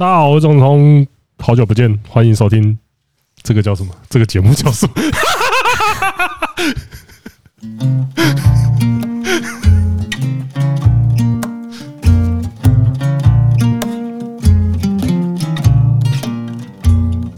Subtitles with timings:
[0.00, 1.06] 大家好，我是总统，
[1.40, 2.78] 好久不见，欢迎收听
[3.42, 3.94] 这个叫什么？
[4.08, 4.94] 这个节目叫什么？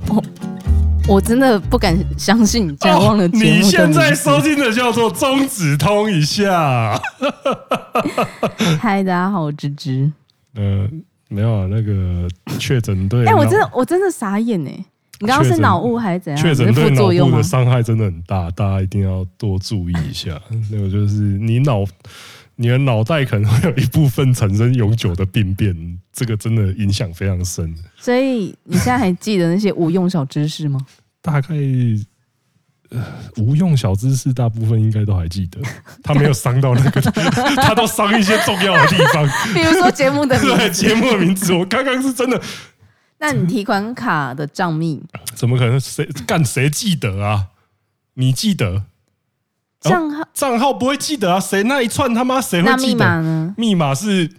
[0.07, 0.23] 我
[1.09, 3.57] 我真的不敢相信你这样忘了节目、哦。
[3.57, 6.97] 你现在收听的叫做中指通一下。
[8.81, 10.13] 嗨，大家好，我芝芝。
[10.55, 10.89] 嗯、呃。
[11.33, 12.29] 没有啊，那个
[12.59, 14.85] 确诊对，哎，我真的我真的傻眼哎！
[15.21, 16.43] 你刚刚是脑雾还是怎样？
[16.43, 20.41] 确诊对脑部的伤害真的很大，大家一定要多注意一下。
[20.71, 21.85] 那个就是你脑，
[22.57, 27.75] 你的脑袋可能会有一部分产生永久的病变，这个真的影响非常深。
[27.97, 30.81] 所以你现在还记得那些无用小知识吗？
[31.23, 31.49] 大概。
[33.37, 35.61] 无用小知识，大部分应该都还记得。
[36.03, 37.01] 他没有伤到那个，
[37.63, 40.57] 他都伤一些重要的地方， 比如说节目的名字。
[40.57, 42.41] 对，节目的名字，我刚刚是真的。
[43.19, 45.03] 那你提款卡的账密？
[45.35, 45.79] 怎么可能？
[45.79, 46.45] 谁干？
[46.45, 47.47] 谁记得啊？
[48.15, 48.83] 你记得？
[49.81, 51.41] 账号账号不会记得啊？
[51.41, 52.89] 谁那一串他妈谁会记得？
[52.89, 53.55] 密码呢？
[53.57, 54.31] 密码是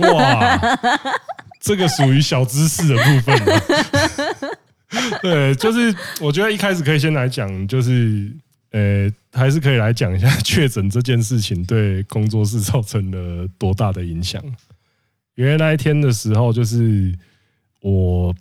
[0.00, 0.58] 哇，
[1.60, 3.60] 这个属于小知识的部分啊。
[5.22, 8.30] 对，就是我觉得一开始可以先来讲，就是
[8.70, 14.42] 呃，还是可以来讲一下 确诊这件事情对工作室造成了多大的影响。
[15.36, 17.12] 因为那一天的时候，就是
[17.80, 18.34] 我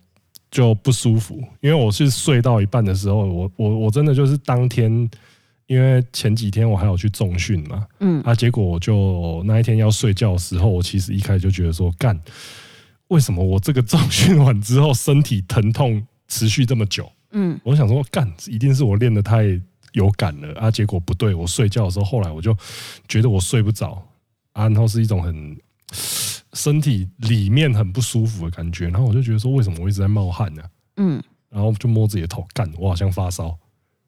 [0.51, 5.09] 就不舒服，因为我是睡到一半的时候，我我我真的就是当天，
[5.65, 12.19] 因为前几天我还有去重训嘛，嗯，啊，结果我就那一天要睡觉的时候，我其实一开始就觉得说，干，
[13.07, 16.05] 为什么我这个重训完之后身体疼痛？
[16.33, 19.43] 持续这么久，嗯，我想说，干，一定是我练的太
[19.91, 20.59] 有感了。
[20.59, 20.71] 啊！
[20.71, 22.57] 结果不对，我睡觉的时候，后来我就
[23.07, 24.03] 觉得我睡不着。
[24.53, 25.55] 啊，然后是一种很
[26.53, 30.63] 身体里面很不舒服的感觉，然后我就觉得说，为什么我一直在冒汗呢？
[30.97, 33.55] 嗯，然后就摸自己的头，干，我好像发烧，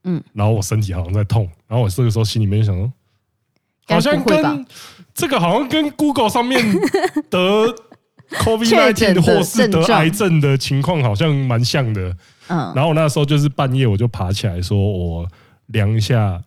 [0.04, 2.92] 嗯，然后我身体好像在痛，然后我这个时候心里面就想说，
[3.88, 4.66] 好像跟
[5.14, 6.60] 这个好像跟 Google 上面
[7.30, 7.76] 得。
[8.32, 12.16] COVID-19 或是得癌症的情况好像蛮像的，
[12.48, 15.28] 嗯，然后我那时候就是半夜我就爬起来说，我
[15.68, 16.42] 量一下，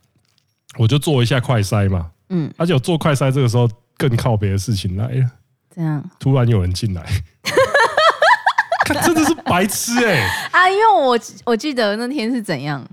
[0.77, 5.31] 我就做一下快筛嘛，嗯，而且我做快筛这个时候更靠别的事情来了，
[5.75, 6.05] 这样？
[6.19, 7.05] 突然有人进来，
[9.05, 10.21] 真的是白痴哎。
[10.53, 10.69] 啊！
[10.71, 12.87] 因为我我记得那天是怎样，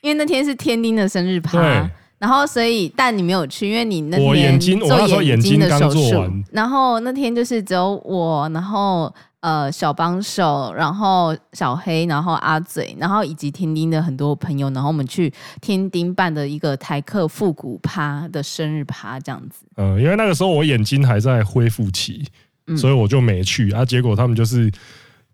[0.00, 1.90] 因为那天是天丁的生日趴。
[2.22, 6.00] 然后，所以但你没有去，因为你那天我眼睛，我那时候眼睛的手术。
[6.52, 19.66] 然后那天就是只有我，然后呃小帮手，然后小黑，然后阿嘴，然后以及天丁的很多朋友，然后我们去天丁办的一个台客复古趴的生日趴这样子。
[19.74, 22.24] 嗯，因为那个时候我眼睛还在恢复期，
[22.76, 23.84] 所以我就没去啊。
[23.84, 24.70] 结果他们就是。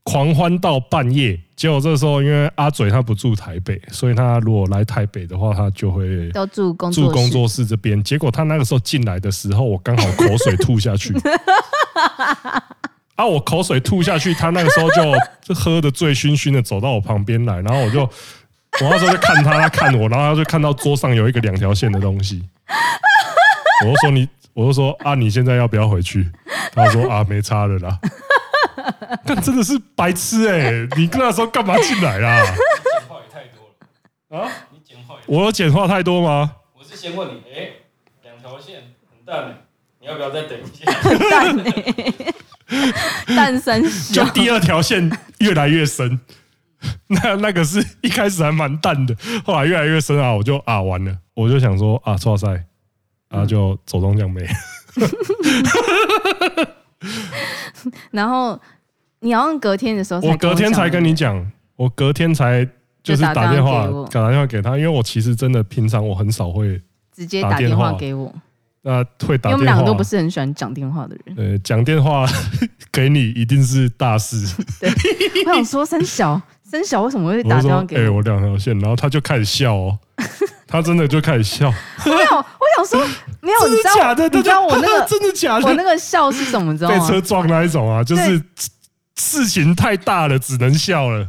[0.08, 8.02] 狂欢到半夜，结果这时候因为阿嘴他不住台北，所以他如果来台北的话，他就会都住工住工作室这边。
[8.02, 11.12] 结果他那个时候进来的时候，我刚好口水吐下去，
[13.16, 22.42] 啊，我口水吐下去，他那个时候就喝得醉醺醺的走到我旁边来，然后我就我那时候就看他，他看我，然后他就看到桌上有一个两条线的东西，
[23.84, 26.30] 我就说你，我就说啊，你现在要不要回去？
[26.72, 27.98] 他说啊，没差了啦。
[29.24, 30.88] 但真的是白痴哎、欸！
[30.96, 32.44] 你跟他说干嘛进来啦？
[32.44, 32.54] 简
[33.08, 33.68] 化也太多
[34.30, 34.50] 了啊！
[34.70, 36.52] 你简化，我有简化太多吗？
[36.78, 37.72] 我是先问你，哎、欸，
[38.22, 39.62] 两条线很淡，
[40.00, 40.92] 你要不要再等一下？
[40.92, 46.20] 很淡哎， 淡三就第二条线越来越深，
[47.08, 50.32] 那那个是一开始还蛮淡的，后来越来越深啊！
[50.32, 52.48] 我就啊完了，我就想说啊，错赛，
[53.28, 54.46] 然后就走中奖没。
[58.10, 58.58] 然后
[59.20, 62.66] 你好像隔天的时候，我隔天才跟你讲，我隔天才
[63.02, 66.80] 就是打电话打电话给他，因为我其实真的平常我很少会
[67.14, 68.32] 直接打电话给我，
[68.82, 71.36] 那会打电话，因为我们两个都不是很喜欢讲电话的人。
[71.36, 72.26] 呃，讲电话
[72.92, 74.36] 给你一定是大事。
[74.80, 74.90] 对，
[75.46, 78.00] 我想说三小三小为什么会打电话给我？
[78.02, 79.98] 哎，我两条线，然后他就开始笑哦。
[80.68, 81.70] 他真的就开始笑，
[82.04, 83.00] 没有，我想说
[83.40, 84.28] 没有，真的假的？
[84.28, 85.66] 你知道我那个真的假的？
[85.66, 86.76] 我那个笑是什么？
[86.76, 86.98] 知道吗？
[86.98, 88.40] 被车撞那一种啊，就是
[89.16, 91.26] 事情太大了，只能笑了。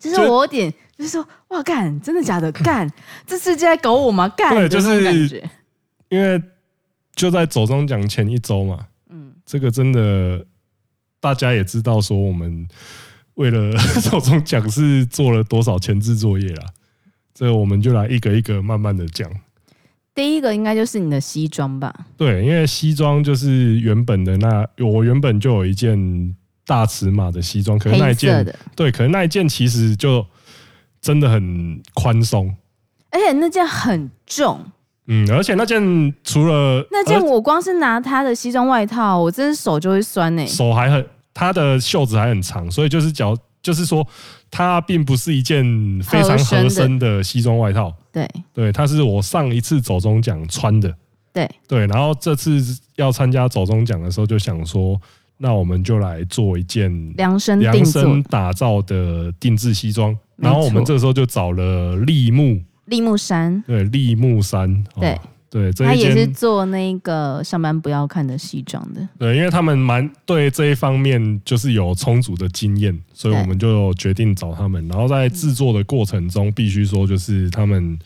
[0.00, 2.50] 就是我有点，就是说，哇，干，真的假的？
[2.50, 2.90] 干，
[3.24, 4.28] 这世界在搞我吗？
[4.30, 5.40] 干，对，就是
[6.08, 6.42] 因为
[7.14, 10.44] 就在走中奖前一周嘛，嗯，这个真的
[11.20, 12.66] 大家也知道，说我们
[13.34, 13.72] 为了
[14.02, 16.66] 走中奖是做了多少前置作业啦。
[17.34, 19.28] 这个我们就来一个一个慢慢的讲。
[20.14, 21.92] 第一个应该就是你的西装吧？
[22.16, 26.34] 对，因为西装就是原本的那，我原本就有一件
[26.64, 28.46] 大尺码的西装，可是那一件
[28.76, 30.24] 对，可是那一件其实就
[31.00, 32.54] 真的很宽松，
[33.10, 34.64] 而且那件很重。
[35.06, 40.46] 嗯，而且那件除了那件，我光是拿他的西装外套，我真的手就会酸呢、欸。
[40.46, 41.04] 手还很，
[41.34, 44.06] 他的袖子还很长，所以就是脚，就是说，
[44.54, 45.64] 它并不是一件
[46.00, 47.92] 非常合身的西装外套。
[48.12, 50.94] 对对，它是我上一次走中奖穿的。
[51.32, 52.62] 对对，然后这次
[52.94, 54.96] 要参加走中奖的时候，就想说，
[55.38, 60.16] 那我们就来做一件量身量身打造的定制西装。
[60.36, 62.62] 然后我们这时候就找了立木。
[62.84, 65.20] 立木山，对，立木山，对、哦、
[65.54, 74.86] 对，他也是做那个上班不要看的西装的，对，因为他们蛮对这一方面就是有充足的经验，所以我们就决定找他们。
[74.88, 77.98] 然后在制作的过程中，必须说就是他们。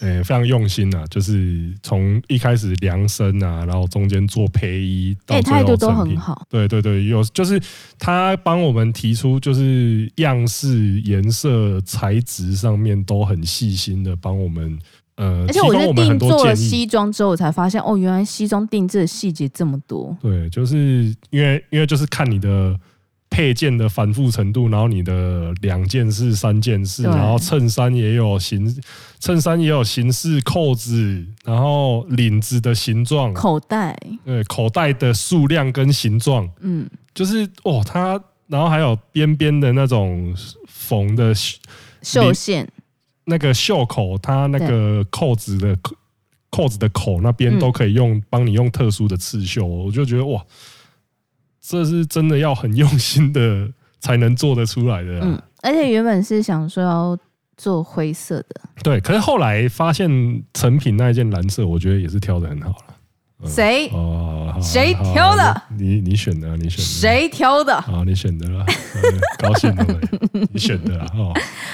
[0.00, 6.44] 呃，非常用心啊，就是从一开始量身啊，然后中间做配衣，态度都很好。
[6.50, 7.60] 对对对，有就是
[8.00, 14.76] 他帮我们提出，就是样式、颜色、材质上面都很细心的帮我们。
[15.22, 20.16] 呃，而且我在定做了西装之后，我才发现哦，原来西装定制的细节这么多。
[20.20, 22.78] 对，就是因为因为就是看你的。
[23.34, 28.76] 配件的繁复程度，然后你的两件式、三件式，然后衬衫也有形，
[29.20, 40.34] 衬衫也有形式，扣子，然后领子的形状，口袋，对，口袋的数量跟形状，嗯，就是哦，它，然后还有边边的那种
[40.66, 41.34] 缝的
[42.02, 42.68] 绣线，
[43.32, 45.74] 那个袖口，它那个扣子的
[46.50, 50.44] 扣子的口那边都可以用，帮你用特殊的刺绣，我就觉得哇。
[51.64, 53.70] 这是真的要很用心的
[54.00, 55.20] 才能做得出来的。
[55.22, 57.16] 嗯，而且原本是想说要
[57.56, 60.10] 做灰色的，对，可是后来发现
[60.52, 62.96] 成品那一件蓝色，我觉得也是挑的很好了。
[63.44, 63.88] 谁？
[63.88, 65.62] 哦，谁挑的？
[65.78, 66.82] 你你选的，你选的。
[66.82, 67.74] 谁挑的？
[67.74, 68.64] 啊，你选的了，
[69.38, 69.86] 高兴了，
[70.52, 71.04] 你选的了。
[71.14, 71.32] 哦，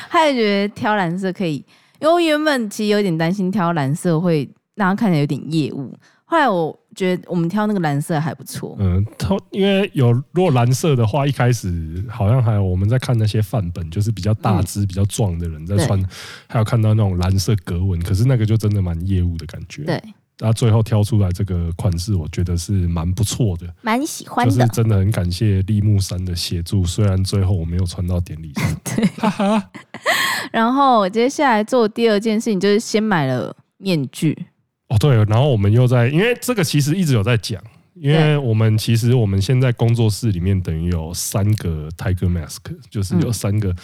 [0.09, 1.57] 他也觉得挑蓝色可以，
[2.01, 5.93] 因为我原本其实有点担心挑蓝色会让他看起来有点业务。
[6.31, 8.77] 后来我觉得我们挑那个蓝色还不错。
[8.79, 15.99] 嗯，它因为有如果蓝色的话，一开始好像还有我们在看那些范本，就是比较大只、比较壮的人在穿，
[16.47, 19.85] 还有看到那种蓝色格纹，可是那个就真的蛮业务的感觉。
[19.85, 20.03] 对，
[20.41, 24.55] 那最后挑出来这个款式，我觉得是蛮不错的，蛮喜欢的。
[24.55, 28.77] 就是真的很感谢立木山的协助，虽然最后我没有穿到典礼上。
[28.85, 29.71] 对，哈哈。
[30.53, 34.47] 然后接下来做第二件事情，就是先买了面具。
[34.89, 37.61] 哦，对，然后我们又在，因为这个其实一直有在讲，
[37.95, 43.75] 因为我们其实我们现在工作室里面等于有三个 Tiger Mask，就是有三个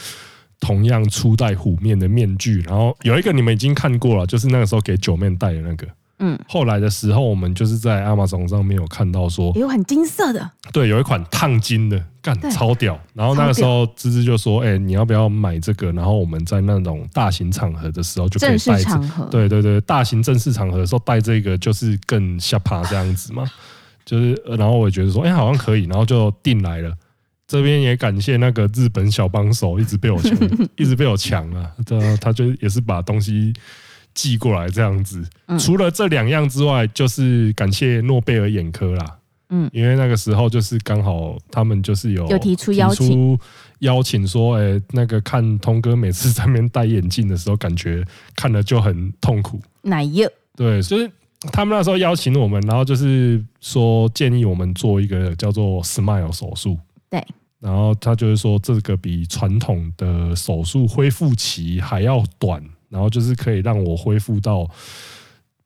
[0.60, 5.84] 同样初代虎面的面具，然后有一个你们已经看过了，就是那个时候给九面戴的那个。
[6.20, 12.98] 嗯，后来的时候，我们就是在 Amazon 上面有看到说，有很金色的，对，有一款烫金的，干超屌。
[13.14, 15.90] 然后那个时候，芝芝就说：“哎、欸，你要不要买这个？
[15.92, 18.82] 然后我们在那种大型场合的时候就可以戴。
[19.28, 23.44] 对对对，大型正式场合的时候戴这个就是更下趴这样子嘛。
[24.04, 26.92] 就是，然后我也觉得说，哎、欸，好像可以，然后就订来了。
[27.48, 30.32] 这边也感谢那个日本小帮手，一直被我抢，
[30.76, 31.70] 一直被我抢啊。
[31.84, 33.52] 他他就也是把东西。
[34.14, 35.22] 寄过来这样子，
[35.58, 39.18] 除了这两样之外，就是感谢诺贝尔眼科啦。
[39.50, 43.38] 嗯，因为那个时候就是刚好他们就是有有提出邀请，
[43.80, 48.02] 邀请说，哎，那个看通哥每次在那边戴眼镜的时候，感觉
[48.34, 49.60] 看了就很痛苦。
[49.82, 50.28] 哪有？
[50.56, 51.10] 对，就是
[51.52, 56.78] 他们那时候邀请我们，然后就是说建议我们做一个叫做 Smile 手术。
[57.10, 57.22] 对，
[57.60, 62.64] 然后他就是说这个比传统的手术恢复期还要短。
[62.88, 64.68] 然后就是可以让我恢复到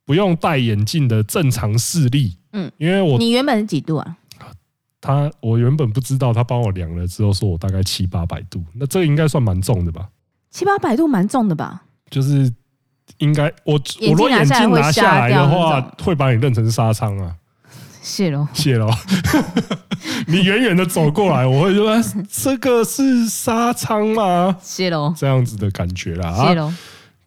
[0.05, 2.37] 不用戴眼镜的正常视力。
[2.53, 4.17] 嗯，因为我你原本是几度啊？
[5.01, 10.09] 他我原本不知道，他帮我量了之后说我大概七八百度，那这个应该算蛮重的吧？
[10.51, 11.83] 七八百度蛮重的吧？
[12.11, 12.53] 就是
[13.19, 17.37] 应该我我如果眼镜拿下来的话，会把你认成纱仓啊？
[18.03, 18.91] 谢喽，谢喽。
[20.27, 21.95] 你远远的走过来，我会说
[22.31, 24.57] 这个是纱仓吗？
[24.61, 26.47] 谢喽，这样子的感觉啦。
[26.47, 26.73] 谢喽。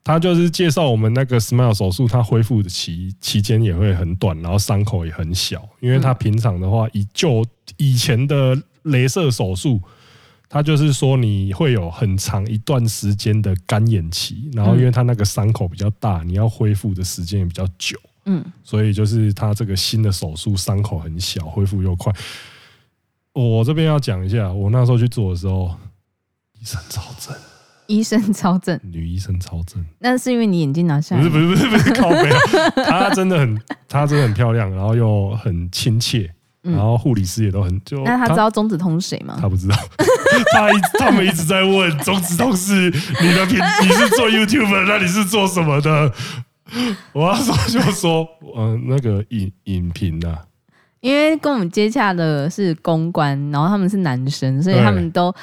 [0.03, 5.67] 他就是介绍我们那个 Smile 手术，它恢复的期期间也会很短，然后伤口也很小。
[5.79, 7.45] 因为他平常的话，以就
[7.77, 8.55] 以前的
[8.85, 9.79] 镭射手术，
[10.49, 17.95] 他就是说你会有很长一段时间的干眼期，然后因为他那个伤口比较大，你要恢复的时间也比较久。
[18.25, 22.11] 嗯，所以就是他这个新的手术伤口很小，恢复又快。
[23.33, 25.75] 我这边要讲一下，我那时候去做的时候，
[26.59, 27.35] 医生超正。
[27.91, 31.21] 医生超正，女医生超正，那是因为你眼镜拿下来。
[31.21, 32.29] 不是不是不是不是靠背，
[32.87, 36.29] 她真的很她真的很漂亮，然后又很亲切，
[36.61, 38.01] 然后护理师也都很就。
[38.03, 39.37] 那她知道中子通是谁吗？
[39.41, 39.75] 他不知道，
[40.53, 42.73] 她一他们一直在问中子通是
[43.21, 46.11] 你的平， 你是做 YouTube，那你是做什么的？
[47.11, 50.39] 我要说就说，嗯，那个影影评啊，
[51.01, 55.33] 因为跟我们接洽的是公关，然后他们是男生，所以他们都。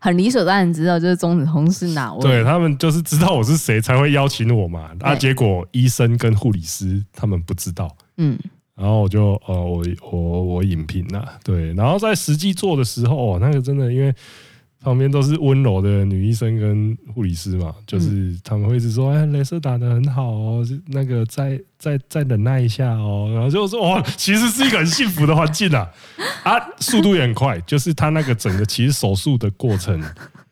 [0.00, 2.20] 很理所当然知道，就是钟子通是哪位？
[2.20, 4.90] 对，他们就是知道我是谁才会邀请我嘛。
[5.00, 7.88] 啊，结果医生跟护理师他们不知道。
[8.16, 8.38] 嗯，
[8.74, 14.14] 然后我就呃，我我我影评了，对，然后在实际做的时候，哦，那个真的因为。
[14.88, 25.86] 旁边都是温柔的女医生跟护理师嘛，就是他们会一直说：“哎，镭射打的很好哦，那个再再再忍耐一下哦。”然后就说：“哇，其实是一个很幸福的环境啊！
[26.42, 30.02] 啊，速度也很快，就是他那个整个其实手术的过程，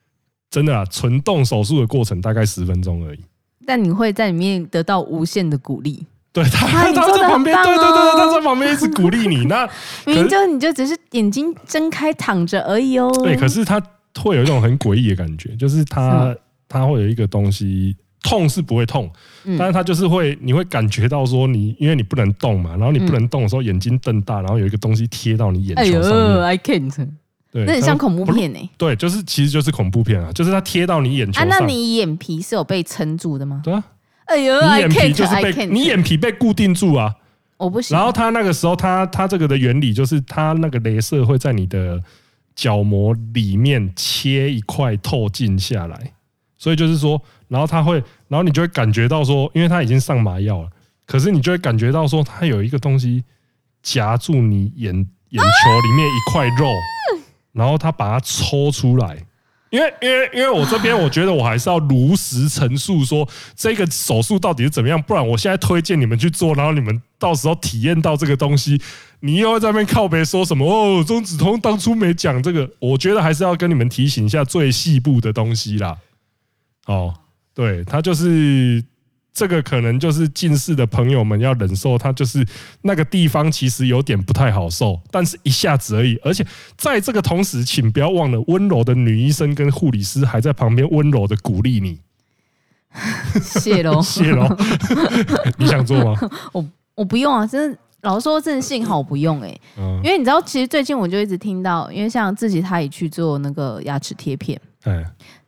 [0.50, 3.20] 真的啊，纯动手术的过程大概十分钟而已。
[3.66, 6.04] 但你会在里面得到无限的鼓励。
[6.32, 9.46] 对他，他在旁边，对对对，他在旁边一直鼓励你。
[9.46, 9.66] 那
[10.04, 13.10] 明明就你就只是眼睛睁开躺着而已哦。
[13.24, 13.82] 对，可是他。
[14.22, 16.34] 会有一种很诡异的感觉，就是它
[16.68, 19.10] 它会有一个东西痛是不会痛，
[19.58, 26.42] 但是它就是会你会感觉到说你因为你不能动嘛，然后你不能动的时候眼睛瞪大，然后有一个东西贴到你眼球上面。
[26.42, 27.08] I can't。
[27.52, 28.68] 对，那很像恐怖片诶。
[28.76, 31.48] 对，就是其实就是恐怖片啊，就是它贴到你眼球上。
[31.48, 33.60] 那你眼皮是有被撑住的吗？
[33.62, 33.82] 对啊。
[34.26, 37.14] 哎呦，你眼皮就是被你眼皮被固定住啊。
[37.56, 37.96] 我不行。
[37.96, 42.02] 然后它那个时候，它它这个的原理就是它那个镭射会在你的。
[42.56, 46.14] 角膜里面切一块透镜下来，
[46.56, 50.70] 所以就是说，然后它会，然后你就会感觉到说，因为它已经上麻药了，
[51.06, 53.22] 可是你就会感觉到说，它有一个东西
[53.82, 56.66] 夹住你眼眼球里面一块肉，
[57.52, 59.24] 然后它把它抽出来。
[59.70, 68.80] 因为因为因为我这边我觉得我还是要如实陈述说这个手术到底是怎么样，不然我现在推荐你们去做，然后你们到时候体验到这个东西，
[69.20, 71.04] 你又会在那边靠别说什么哦？
[71.04, 75.96] 中子通当初没讲这个，我觉得还是要跟你们提醒一下最细部的东西啦。
[76.86, 77.14] 哦，
[77.54, 78.84] 对，它就是。
[79.36, 82.42] 这个可能就是近视的朋友们要忍受，它就是
[82.80, 86.16] 那个地方其实有点不太好受，但是一下子而已。
[86.24, 86.42] 而且
[86.78, 92.00] 在这个同时，请不要忘了，温柔的女医生跟护理师还在旁边温柔的鼓励你。
[93.42, 94.48] 谢喽，谢喽。
[95.58, 96.18] 你想做吗？
[96.52, 99.60] 我我不用啊，真的，老实说，真的幸好不用哎、欸。
[100.02, 104.58] 因为你知道，其实最近我就一直听到，因为像自己他也去做那个牙齿贴片，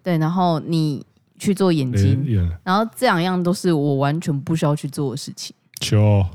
[0.03, 1.03] 对，然后你。
[1.39, 2.27] 去做眼睛，
[2.65, 5.55] 然后这两样都是我完全不需要去做的事情。
[5.81, 6.27] 求，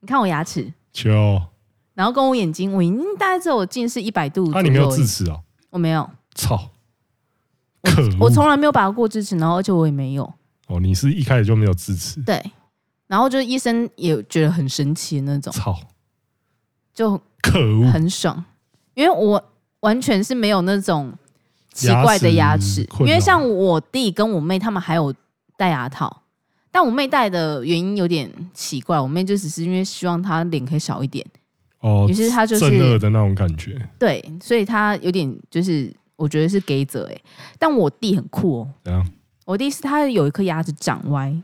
[0.00, 1.10] 你看我牙齿，求，
[1.94, 4.50] 然后跟我眼睛，我眼睛大概只有近视一百度。
[4.52, 5.40] 那你没有智齿啊？
[5.70, 6.08] 我没有。
[6.34, 6.70] 操！
[8.20, 10.32] 我从来没有拔过智齿，然后而且我也没有。
[10.68, 12.22] 哦，你是一开始就没有智齿？
[12.22, 12.40] 对。
[13.06, 15.52] 然后就是医生也觉得很神奇的那种。
[15.52, 15.76] 操！
[16.92, 18.44] 就可恶，很爽，
[18.94, 19.42] 因为我
[19.80, 21.12] 完全是没有那种。
[21.72, 25.14] 奇怪的牙齿，因为像我弟跟我妹他们还有
[25.56, 26.22] 戴牙套，
[26.70, 28.98] 但我妹戴的原因有点奇怪。
[28.98, 31.24] 我妹就只是因为希望她脸可以小一点，
[31.80, 33.88] 哦，于是她就是正二的那种感觉。
[33.98, 37.20] 对，所以她有点就是我觉得是给者哎。
[37.58, 39.08] 但我弟很酷哦，怎样？
[39.46, 41.34] 我弟是他有一颗牙齿长歪，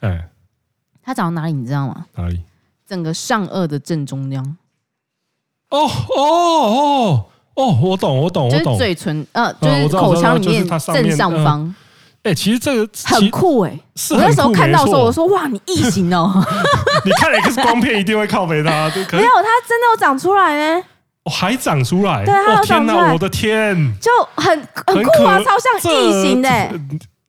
[0.00, 0.28] 哎，
[1.02, 2.06] 他长到哪里你知道吗？
[2.14, 2.40] 哪里？
[2.86, 4.56] 整个上颚的正中央。
[5.70, 7.26] 哦哦哦。
[7.58, 11.74] 哦，我懂，我懂，我懂，就是嘴唇，呃，就是口腔里面正上方。
[12.22, 13.78] 哎，其实这个很酷哎！
[14.10, 16.32] 我那时候看到的时候，我说哇，你异形哦！
[17.04, 20.84] 你看 X 光片一定会靠北它，没有，它真的有长出来呢。
[21.24, 22.24] 哦，还长出来？
[22.24, 23.12] 对，它有长出来。
[23.12, 26.48] 我的天，就很很酷啊，超像异形的。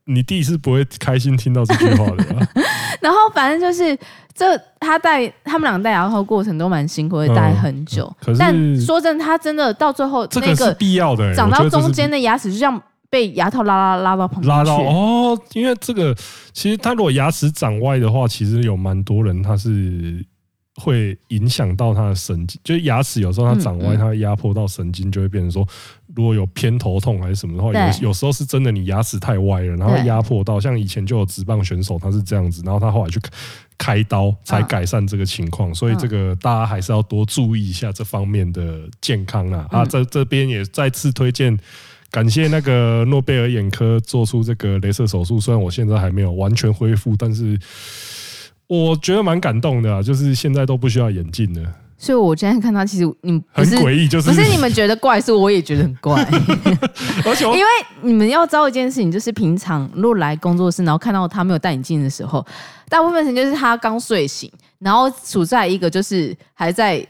[0.10, 2.26] 你弟是不会开心听到这句话的。
[3.00, 3.98] 然后反正就是。
[4.36, 8.06] 这他戴他们俩戴牙套过程都蛮辛苦，会戴很久。
[8.22, 16.16] 嗯、可是但说真的，他真的到最后那个必要的，长到中间的牙齿就像被牙套拉拉拉到旁边拉到哦，因为这个
[16.54, 20.26] 其实他如果牙齿长歪的话，其实有蛮多人他是。
[20.76, 25.68] 会影响到他的神经，就是牙齿有时候它长歪，它会压迫到神经，就会变成说，
[26.16, 33.20] 如果有偏头痛还是什么的话，有有时候是真的，你牙齿太歪了，然后压迫到，像以前就有职棒选手他是这样子，然后他后来去
[33.78, 39.68] 开刀才改善这个情况，所以这个大家还是要多注意一下这方面的健康啊！
[39.70, 41.58] 啊，在这边也再次推荐，
[42.12, 47.60] 感谢那个诺贝尔眼科做出这个镭射手术，虽然我现在还没有完全恢复，但是。
[48.72, 51.74] 我觉得蛮感动的啊，就是现在都不需要眼镜了。
[52.02, 56.16] 所以我现在看他，其实你们很诡异，就是不是你们觉得怪，是我也觉得很怪。
[57.26, 57.66] 而且， 因为
[58.02, 62.44] 你们要知道一件事情，就是平常如果来工作室，然后看到他没有戴眼镜的时候，
[62.88, 67.06] 大部分时间就是他刚睡醒，然后处在一个就是还在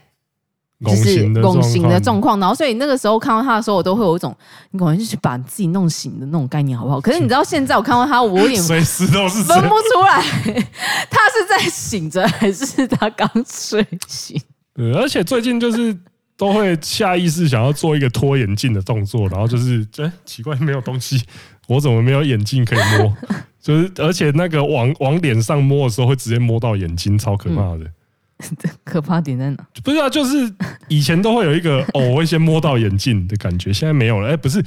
[0.84, 2.40] 就是拱形的状况。
[2.40, 4.36] 然后所以那个时候看到他的时候，我都会有一种
[4.72, 7.00] 你赶快去把自己弄醒的那种概念，好不好？
[7.00, 10.20] 可是你知道现在我看到他，我有点随时都是分不出来，
[11.08, 14.36] 他是在醒着还是他刚睡醒？
[14.74, 15.96] 对，而且最近就是。
[16.40, 21.22] 都会下意识想要做一个脱眼镜的动作，然后就是，哎、欸，奇怪，没有东西，
[21.68, 23.14] 我怎么没有眼镜可以摸？
[23.60, 27.84] 就是，而且那个往往脸上摸的时候，会直接摸到眼睛，超可怕的。
[27.84, 29.66] 嗯、 可怕点在哪？
[29.84, 30.50] 不是啊，就是
[30.88, 34.28] 以前都会有一个哦，我会先摸到眼镜的感觉，现在没有了。
[34.28, 34.64] 哎、欸，不是，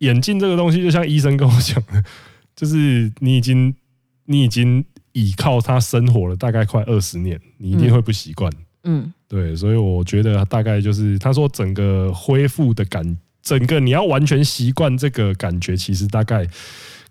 [0.00, 2.04] 眼镜这个东西，就像医生跟我讲的，
[2.54, 3.74] 就是你已经
[4.26, 8.52] 你已经倚靠它生活了大概快二十年，你一定会不习惯。
[8.52, 8.63] 嗯。
[9.26, 16.46] 对，所以我觉得大概就是他说整个恢复的感，整个你要完全习惯这个感觉，其实大概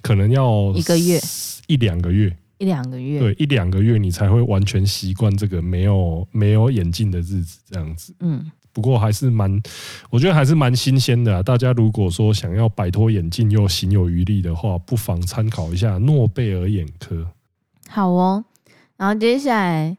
[0.01, 1.19] 可能要一个月、
[1.67, 8.15] 一两个月、一两个月，对，一两个月你才会完全习惯这个没有没有眼镜的日子这样子。
[8.19, 9.61] 嗯，不过还是蛮，
[10.09, 11.43] 我觉得还是蛮新鲜的啊。
[11.43, 17.27] 大家如果说想要摆脱眼镜又行有余力的话，不妨参考一下诺贝尔眼科。
[17.89, 18.45] 好哦，
[18.95, 19.97] 然后接下来。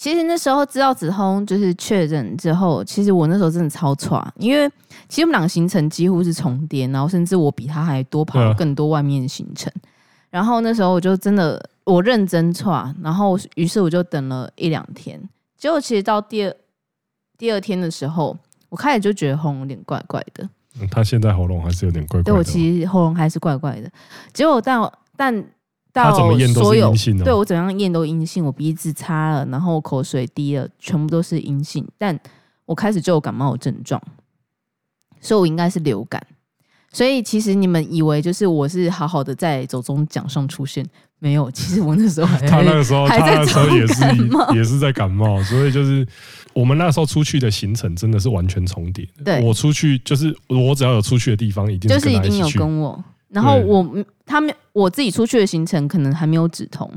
[0.00, 4.66] 其实那时候知道子通就是确诊之后，其实我那时候真的超差，因为
[5.10, 9.70] 其实我们俩行程几乎是重叠，然后甚至我比他还多跑了更多外面的行程。
[10.30, 15.20] 然后那时候我就真的我认真差，然后于是我就等了一两天，
[15.58, 16.56] 结果其实到第二
[17.36, 18.34] 第二天的时候，
[18.70, 20.48] 我开始就觉得喉咙有点怪怪的。
[20.90, 22.32] 他现在喉咙还是有点怪怪的。
[22.32, 23.90] 对，我其实喉咙还是怪怪的。
[24.32, 25.44] 结果但但。
[25.92, 26.14] 到
[26.52, 26.92] 所有
[27.24, 31.86] 对我怎样验都阴性，我鼻子擦了，然后口水滴了，全部都是阴性。
[31.98, 32.18] 但
[32.66, 34.00] 我开始就有感冒的症状，
[35.20, 36.24] 所以我应该是流感。
[36.92, 40.84] 所以其实你们以为就是我是好好的在走中奖上出现，
[41.20, 41.48] 没有。
[41.52, 44.02] 其实我那时候还 他那个时候他那时候也是
[44.56, 46.04] 也是在感冒，所以就是
[46.52, 49.08] 我们那时候出去的行程真的是完全重叠。
[49.24, 53.04] 对，我出去就是我只要有出去的地方，一定是就是一定有跟我。
[53.30, 56.90] 然后我他们我自己出去的行程可能还没有止通，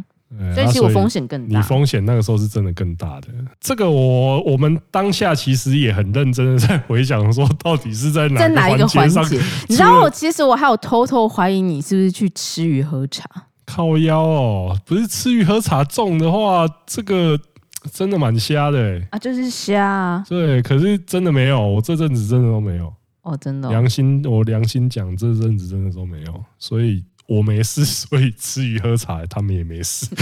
[0.53, 1.57] 所以其实我风险更大。
[1.57, 3.27] 你风险那个时候是真的更大的。
[3.59, 9.39] 这个我我们当下其实也很认真的在回想，说到底是在哪在哪一个环节？
[9.67, 13.23] 你知道我其实我还有偷偷怀疑你是不是去吃鱼喝茶？
[13.65, 17.39] 靠腰哦，不是吃鱼喝茶重的话，这个
[17.91, 20.23] 真的蛮瞎的啊，就是瞎啊。
[20.27, 22.93] 对，可是真的没有，我这阵子真的都没有。
[23.23, 30.05] 哦，真的、哦，良心，我良心讲，这阵子真的都没有，所以我没事， 所以吃鱼喝茶，他们也没事。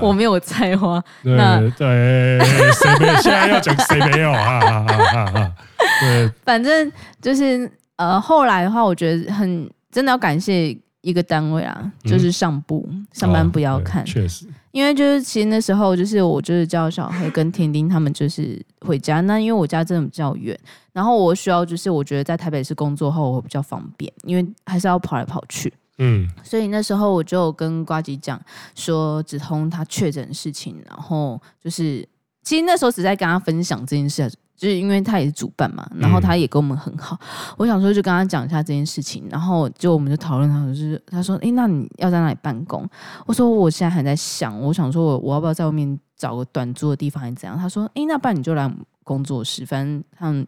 [0.00, 2.38] 我没有菜花，对那对，
[2.72, 3.14] 谁没有？
[3.14, 4.32] 现在要讲谁没有？
[4.32, 5.52] 哈哈哈哈
[6.00, 14.46] 对，反正就是呃，后来的话，我觉得很真的要感谢一个单位啊，就是上部、嗯、上班不要看，确、哦、实。
[14.72, 20.58] 因为就是其实那时候就是我就是叫小黑跟天丁他们就是回家，那因为我家真的比较远，
[20.92, 28.40] 然后我需要就是我觉得在台北市工作后我会比较方便，因为还是要跑来跑去，嗯，所以那时候我就跟瓜吉讲
[28.74, 32.08] 说子通他确诊的事情，然后就是
[32.42, 34.30] 其实那时候只在跟他分享这件事。
[34.56, 42.88] 就是因为他也是主办嘛，然后他也跟我们很好，嗯、我想说就跟他讲一下这件事情，然后就我们就讨论，他就是他说，哎，那你要在哪里办公？
[43.26, 47.58] 我说我现在还在想，我想说我我要不要在外面找个短租的地方还是怎样？
[47.58, 50.46] 他说，哎，那不然你就来工作室，反正他们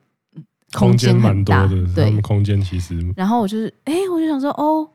[0.72, 2.96] 空间蛮多的，对，他们空间其实。
[3.16, 4.88] 然后我就是，哎，我就想说，哦，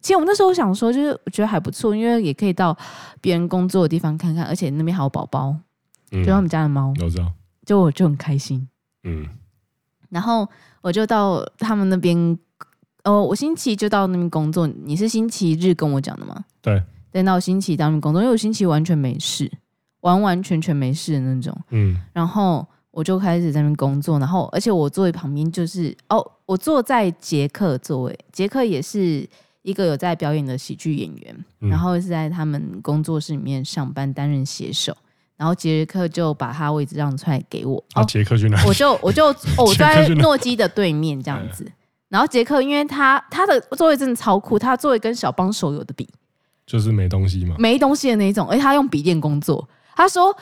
[0.00, 2.76] 其实我那时候想说，就是我觉得还不错，因为也可以到
[3.20, 5.54] 别人工作的地方看看，而且那边还有宝宝，
[6.12, 7.30] 嗯、就他们家的猫，我知道。
[7.66, 8.66] 就我就很开心，
[9.02, 9.26] 嗯，
[10.08, 10.48] 然后
[10.80, 12.16] 我就到他们那边，
[13.02, 14.68] 哦，我星期就到那边工作。
[14.68, 16.44] 你是星期日跟我讲的吗？
[16.62, 19.50] 对，等到星期到那边工作，因为我星期完全没事，
[20.02, 22.00] 完完全全没事的那种，嗯。
[22.12, 29.28] 然后我就开始在那边工作，然后而且我座位旁边就是哦，我坐在杰克座位，杰克也是
[29.62, 34.96] 一个有在表演的喜剧演员，嗯、然后是在他们工作室里面上班担任写手。
[35.36, 37.82] 然后杰克就把他位置让出来给我。
[37.92, 38.66] 啊，杰克去哪里？
[38.66, 39.26] 我就我就
[39.58, 41.70] 我在诺基的对面这样子。
[42.08, 46.08] 然后杰克因为他他的座位真的超酷，他座位跟小帮手有的比，
[46.64, 48.48] 就是没东西嘛，没东西的那种。
[48.48, 49.68] 而且他用笔电工作。
[49.94, 50.34] 他说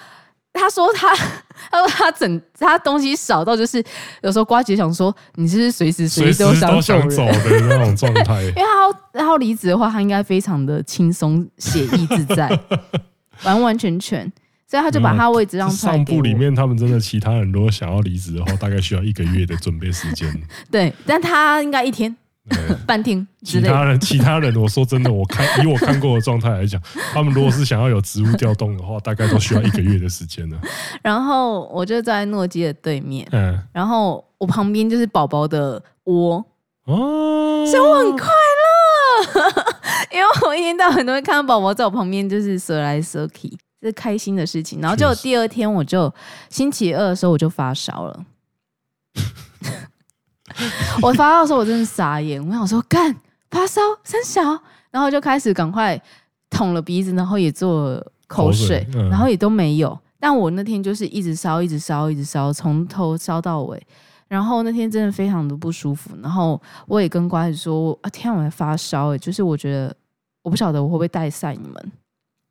[0.53, 3.83] 他说他他说他整他东西少到就是
[4.21, 8.43] 有时候瓜姐想说你是随时随地都想走的那种状态。
[8.55, 12.61] 因为他要然后离职的话，他应该非常的轻松写意自在，
[13.45, 14.31] 完完全全。
[14.75, 15.71] 所以他就把他位置让。
[15.71, 20.29] 上部里面，他们真的其他人如果想要离职的话，大概需要一个月的准备时间。
[20.69, 22.15] 对，但他应该一天
[22.85, 23.69] 半天之类的。
[23.69, 26.83] 其他人，其他人，我说真的，我看以我看过的状态来讲，
[27.13, 30.59] 他们如果是想要有职务调动的话，大概都需要一个月的时间呢。
[31.03, 36.45] 然后我就在诺基的对面，嗯，然后我旁边就是宝宝的窝，
[36.87, 39.65] 哦，所以我很快乐，
[40.13, 43.57] 因为我一天到晚都会看到宝宝在我旁边，就是蛇来蛇去，这
[43.89, 44.81] 是开心的事情。
[44.81, 46.13] 然后就第二天，我就
[46.49, 48.25] 星期二的时候我就发烧了。
[51.03, 52.45] 我发烧的时候，我真的傻眼。
[52.47, 53.15] 我想说，干
[53.51, 54.43] 发烧三小，
[54.91, 56.01] 然后就开始赶快
[56.51, 59.99] 捅了鼻子，然后也做了口水，嗯、然后也都没有。
[60.21, 63.81] 但我那天就是一直烧，一直烧，一直烧，从头烧到尾。
[64.27, 66.11] 然后那天真的非常的不舒服。
[66.23, 69.15] 然后我也跟瓜子说：“啊，天啊，我还发烧！
[69.15, 69.95] 哎，就是我觉得
[70.43, 71.93] 我不晓得我会不会带赛你们。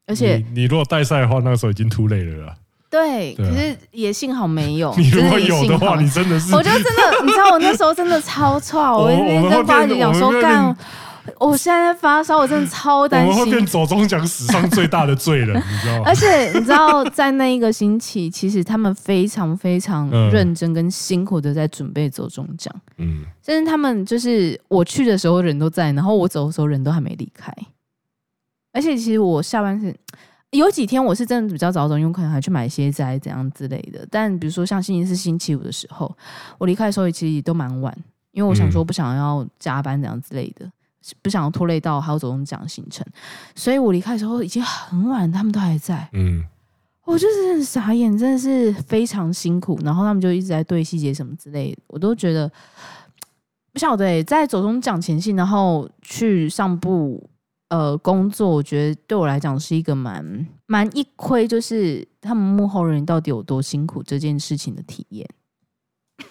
[0.05, 2.55] 而且你，你如果带赛的话，那个时候已经 too late 了啦。”
[2.93, 4.93] 对，可是也幸好没有。
[4.99, 10.77] 你如果有的话，你真的是，我就真的，你知道我那时候真的超臭， 我一直跟瓜姐讲说干，
[11.39, 13.31] 我现在发烧，我真的超担心。
[13.31, 16.03] 我们会变走中奖史上最大的罪人， 你知道吗？
[16.05, 22.71] 而且你知道，在那一个星期，其实他们非常非常认真跟辛苦的在准备走中奖。
[22.97, 27.51] 嗯，甚至他们就是我去的时候人都在，然后我走的时候人都还没离开。
[28.73, 29.95] 而且其实我下班是。
[30.51, 34.07] 有几天我是真的比较早走，因为可能还去买些斋怎样之类的。
[34.11, 36.15] 但比如说像星期四、星期五的时候，
[36.59, 37.91] 我离开的时候其实也都蛮晚，
[38.33, 40.71] 因为我想说不想要加班这样之类的，
[41.23, 43.03] 不想要拖累到还有走钟奖行程，
[43.55, 46.07] 所以我离开的时候已经很晚，他们都还在。
[46.13, 46.45] 嗯，
[47.05, 49.79] 我就是很傻眼，真的是非常辛苦。
[49.83, 52.47] 然后他们就一直在对细节什么之类的，我都觉得
[53.71, 57.27] 不晓得、欸、在走中奖前夕，然后去上部。
[57.69, 65.27] 呃，工作我觉得对我来讲是一个蛮蛮一窥，就是他们幕后人员到底有多辛苦这件事情的体验。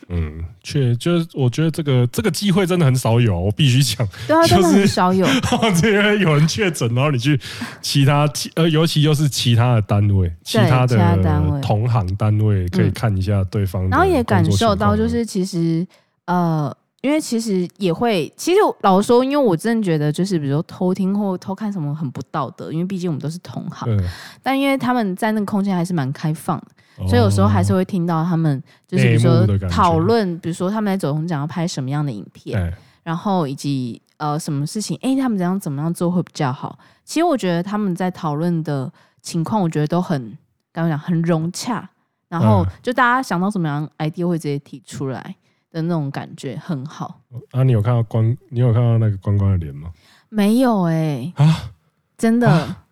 [0.08, 5.26] 嗯，确就是我觉得这个这个机会真的很少有，我必须讲， 对啊，真的很少有。
[5.80, 7.38] 这边有人确诊，然后你去
[7.80, 15.84] 其他呃，尤其又是其他的单位，其他的同行单位可以看一下对方，然后也感受到就是其实
[16.26, 16.74] 呃。
[17.02, 23.94] 因为其实也会，其实老实说，因为我真的觉得，就是比如说偷听或偷看什么很不道德，因为毕竟我们都是同行。
[23.96, 24.06] 对
[24.40, 26.66] 但因为他们在那个空间还是蛮开放的，
[27.04, 36.78] 哦、所以有时候还是会听到他们就是比如说讨论，比如说他们在走红奖要拍什么样的影片，对然后以及呃什么事情，哎，他们怎样怎么样做会比较好。
[37.04, 40.38] 其实我觉得他们在讨论的情况，我觉得都很
[40.72, 41.90] 刚刚讲很融洽，
[42.28, 45.34] 然后就大家想到什么样 idea 会直接提出来。
[45.72, 47.18] 的那种感觉很好
[47.50, 47.62] 啊！
[47.64, 48.36] 你有看到关？
[48.50, 49.90] 你有看到那个关关的脸吗？
[50.28, 51.32] 没有哎、欸！
[51.36, 51.72] 啊，
[52.16, 52.84] 真的、啊？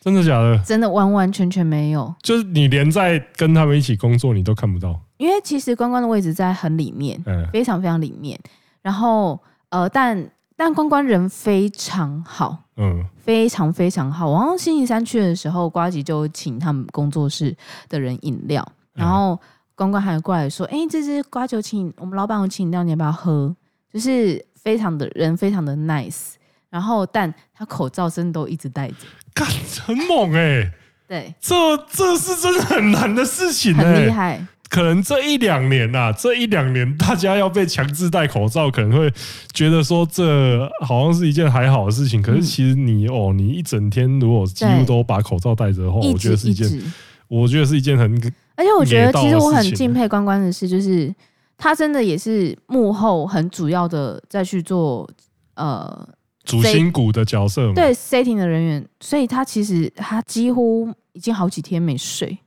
[0.00, 0.58] 真的假的？
[0.64, 2.14] 真的完完全全没有。
[2.22, 4.98] 就是你连在跟他们一起工作，你都看不到。
[5.18, 8.38] 因为其实关关的位置在很里面，嗯、非常非常里面。
[8.82, 14.30] 然后呃，但但关关人非常好，嗯，非常非常好。
[14.30, 17.56] 我刚星期三去的时候，瓜吉就请他们工作室
[17.88, 19.34] 的人饮料，然后。
[19.34, 19.38] 嗯
[19.76, 23.54] 关关还过来说：“哎、欸，这支瓜酒请我们老板我请饮料，你要不要喝？
[23.92, 26.32] 就是非常的人，非常的 nice。
[26.70, 28.94] 然后，但他口罩真的都一直戴着，
[29.34, 29.46] 干
[29.84, 30.72] 很猛哎、欸！
[31.06, 31.54] 对，这
[31.90, 34.46] 这是真的很难的事情、欸，很厉害。
[34.70, 39.12] 可能这一两年呐、啊，这一两年大家要被强制戴口罩，可能会
[39.52, 42.22] 觉得说这好像是一件还好的事情。
[42.22, 46.82] 可是其实你哦，你一整天如果几乎都把口罩戴着的话，我觉得是一件，
[47.28, 48.20] 我觉得是一件很。”
[48.56, 51.14] 而且我觉得，其实我很敬佩关关的是，就是
[51.56, 55.08] 他真的也是幕后很主要的，再去做
[55.54, 56.08] 呃
[56.42, 62.38] 主心骨的角色，对 setting 的人员，所以他其实他几乎已经好几天没睡，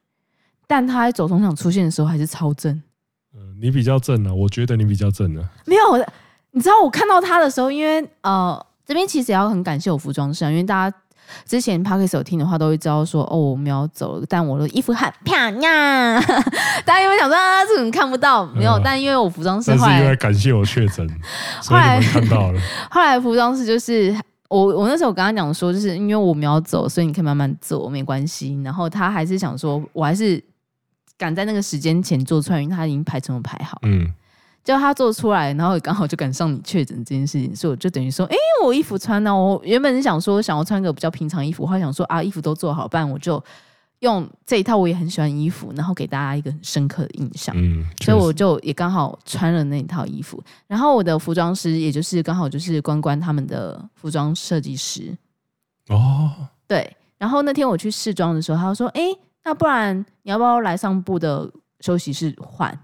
[0.65, 2.73] 但他在走中场出现的时候还是超正。
[3.35, 5.49] 嗯、呃，你比较正啊，我觉得你比较正啊。
[5.65, 6.05] 没有，
[6.51, 10.97] 你知道我看到他的时候，因为呃这边其实也要很感谢我服装师，因为大家。
[11.45, 15.61] 之前 Podcast 有听的话，都会知道说哦，我们要走了，但我的衣服很漂亮。
[16.85, 18.45] 大家有没有想说啊，这种看不到？
[18.47, 21.07] 没有，嗯、但因为我服装师，但是因为感谢我确诊，
[21.65, 22.59] 后来看到了。
[22.89, 24.15] 后来服装师就是
[24.47, 28.59] 我，我那时候我跟他讲说，就是因为我们要走，所以你可以慢慢做，没关系。
[28.63, 30.43] 然后他还是想说，我还是
[31.17, 33.79] 赶在那个时间前做出来，因为他已经排成了排好。
[33.83, 34.07] 嗯。
[34.63, 43.43] 就他做出来，然后也刚好就赶上你确诊这件事情，所以我就等于说，哎、欸，我衣服穿呢，我原本是想说想要穿个比较平常衣服，后来想说啊，衣服都做好，不然我就
[43.99, 47.55] 用这一套我也很喜欢衣服，然后给大家一个很深刻的印象。
[47.57, 55.17] 嗯，所以我就也刚好穿了那一套衣服，然后我的服装师也就是刚好就是关关他们的服装设计师。
[55.87, 56.31] 哦，
[56.67, 62.77] 对，然后那天我去试装的时候，他就说，哎、欸，那不然你要不要来上部的休息室换？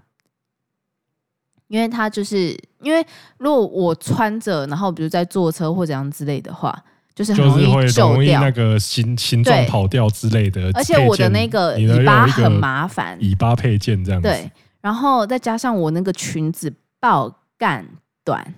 [1.68, 2.50] 因为它就是
[2.80, 3.04] 因因为
[3.38, 6.72] 如果我穿着，然后比如在坐车或怎样之类的话，
[7.14, 8.48] 就是很容易会容易那。
[8.52, 10.70] 个形形状跑掉之类的。
[10.72, 14.28] 而且我的那个尾巴很麻烦，尾巴配件这样子。
[14.28, 14.48] 对，
[14.80, 17.84] 然后再加上我那个裙子爆干
[18.24, 18.54] 短。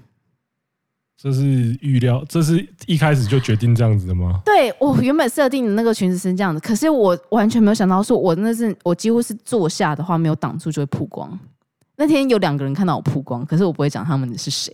[1.21, 1.41] 这是
[1.81, 4.41] 预料，这是一开始就决定这样子的吗？
[4.47, 11.37] 对，我原本设定的那个裙子是这样子，可是我完全没有想到，说我那是我几乎是坐下的话没有挡住就会曝光。
[11.99, 14.73] 那天有两个人看到我曝光，可是我不会讲他们是谁。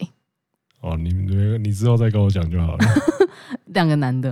[0.80, 1.12] 哦，你
[1.58, 2.78] 你之后再跟我讲就好了。
[3.74, 4.30] 两个男的。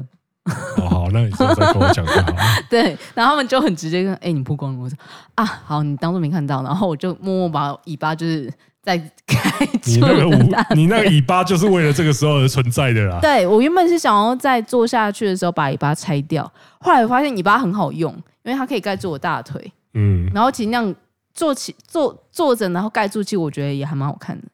[0.77, 2.37] 哦，好，那你之后再跟我讲就好了。
[2.71, 4.79] 对，然后他们就很直接跟，哎、欸，你曝光了。
[4.79, 4.97] 我说
[5.35, 6.63] 啊，好，你当做没看到。
[6.63, 8.49] 然后我就默默把尾巴就是。
[8.85, 10.37] 在开 你那个尾，
[10.75, 13.21] 你那个尾巴就是为了这个时候而存在的啦。
[13.21, 16.43] 对，我原本是想要在坐下去的时候把尾巴拆掉，
[16.81, 19.73] 后来我发现尾巴很好用，因为它可以盖住我大腿。
[19.95, 20.93] 嗯，然后尽量
[21.35, 24.49] 坐起坐坐着，然后盖住，其实我觉得也还蛮好看的。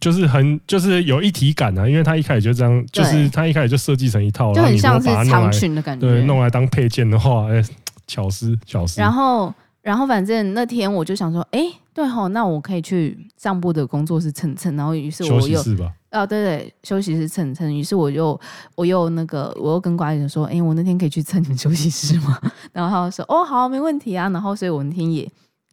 [0.00, 6.06] 就是很就是有一体感啊，因为他一开始就这样，就是他一开始就设计成一套，就很像是长裙的感觉。
[6.06, 7.68] 对，弄来当配件的话，哎、欸，
[8.06, 9.00] 巧思巧思。
[9.00, 9.52] 然后。
[9.80, 11.60] 然后反正那天我就想说，哎，
[11.94, 14.76] 对吼，那我可以去上部的工作室蹭蹭。
[14.76, 15.90] 然后于是我又，休息室吧。
[16.10, 17.74] 哦，对对，休息室蹭蹭。
[17.74, 18.38] 于是我又，
[18.74, 22.38] 我又那个，我又跟管理员说，哎，我那天可以去蹭你们休息室吗？
[22.72, 24.28] 然后他就说，哦，好，没问题啊。
[24.28, 25.26] 然后所以我那天也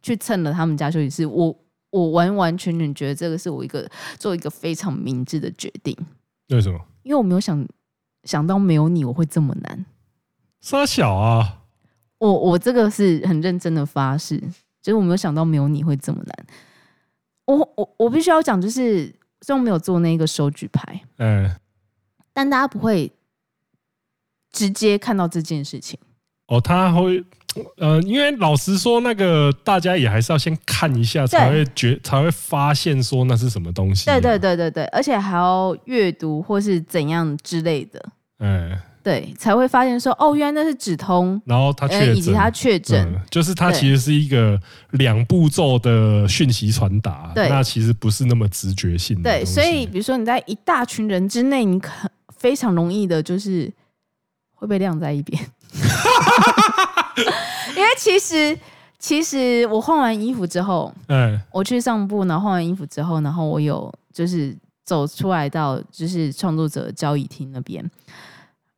[0.06, 1.26] 去蹭了他们家休息室。
[1.26, 1.54] 我
[1.90, 3.88] 我完完全全觉得这个是我一个
[4.18, 5.96] 做一个非常明智的决定。
[6.48, 6.78] 为什么？
[7.02, 7.66] 因为我没有想
[8.24, 9.84] 想到没有你我会这么难。
[10.60, 11.62] 沙小啊！
[12.18, 14.38] 我我这个是很认真的发誓，
[14.80, 16.46] 就是我没有想到没有你会这么难。
[17.44, 21.50] 我我我必须要讲，就是虽然没有做那个收据牌，嗯，
[22.32, 23.12] 但大家不会
[24.50, 25.98] 直接看到这件事情。
[26.48, 27.24] 哦，他会，
[27.76, 34.06] 呃，因为老实说，那个大家也还是要先看一下，才会觉才会发现说那是什么东西。
[34.06, 38.04] 对对对对对，而且还要阅读或是怎样之类的。
[38.38, 38.78] 嗯。
[39.06, 49.30] 对，才会发现说哦，原来那是止痛，然后他确诊，以及他确诊、嗯，就是他其实是一个两步骤的讯息传达，对，那其实不是那么直觉性的。
[49.30, 53.72] 对，所以比如说你在一大群人之内，你可非常容易的就是
[54.56, 55.40] 会被晾在一边，
[57.76, 58.58] 因为其实
[58.98, 67.84] 其实我换完衣服之后，嗯，我去上部，然后换完衣服之后，然后我有就是走出来到就是创作者交易厅那边。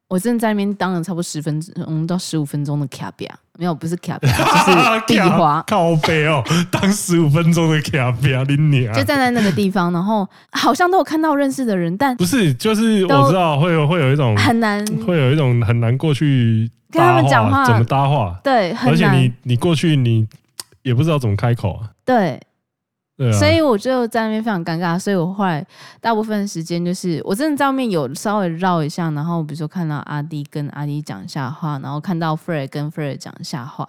[0.09, 18.41] 我真的在那边当了差不多十分钟到十五分钟的卡比亚，没有，不是卡比亚，就是 壁花靠背哦，当十五分钟的卡比亚，你就站在那个地方，然后好像都有看到认识的人，但不是，就是我知道会有会有一种很难，会有一种很难过去跟他们讲话，怎么搭话？
[18.43, 20.27] 对，而且你你过去你
[20.83, 22.41] 也不知道怎么开口啊，对。
[23.19, 25.67] 啊、所以我就在那边非常尴尬，所以我后来
[26.01, 33.89] 大部分时间就是我真的在外面有稍微绕一下，然后比如说看到阿迪跟阿迪讲一下话，然后看到 Fred 跟 Fred 讲一下话，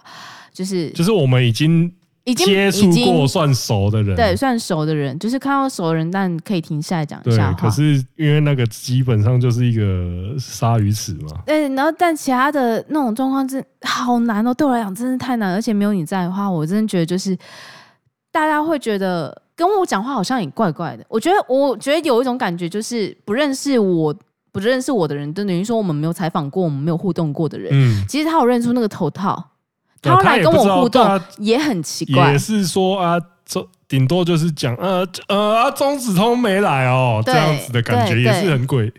[0.52, 1.92] 就是就是我们已经
[2.24, 7.56] 已经接触过算熟的人，对，算熟的人，就是看到熟的人，但可以停下来讲一下话。
[7.56, 17.38] 可是因为那个基本上就是一个鲨鱼池嘛，对，然后但其他的那种状况真好难哦，对我来讲真的太难，而且没有你在的话，我真的觉得就是。
[18.32, 21.04] 大家会觉得跟我讲话好像也怪怪的。
[21.08, 24.14] 我觉得，我觉得有一种感觉，就是不认识我、
[24.52, 27.70] 不认识我的人，等于说我们没有采访过、我们没有互动过的人。
[27.72, 29.50] 嗯，其实他有认出那个头套，
[30.00, 32.32] 他要来跟我互动也很奇怪。
[32.32, 38.92] 也是说啊，这顶多就是讲呃呃啊，钟子通没来哦，这样子的感觉也是很诡，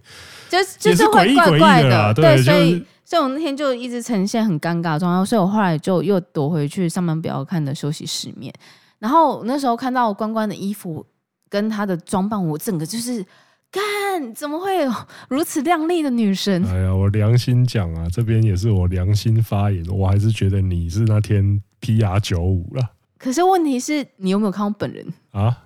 [0.49, 2.13] 就是就是会怪怪的。
[2.13, 8.53] 对，所以所以我那天就一直呈现很尴尬的状态，所以我后来就又躲回去上班不要看的休息室面。
[9.01, 11.03] 然后那时候看到关关的衣服
[11.49, 13.25] 跟她的装扮，我整个就是，
[13.71, 14.93] 看怎么会有
[15.27, 16.63] 如此靓丽的女神？
[16.65, 22.91] 哎呀，我良心讲啊，这边也是我良心发言，我还是觉得你是那天 PR 九五了。
[23.17, 25.57] 可是问题是你有没有看过本人啊？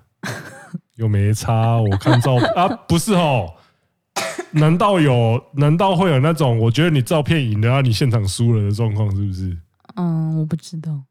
[0.95, 3.53] 又没差，我看照片啊，不是哦？
[4.51, 5.43] 难道有？
[5.55, 9.13] 难道会有那种我觉得你照片赢了，你现场输了的状况？
[9.13, 9.57] 是不是？
[9.95, 11.03] 嗯，我不知道。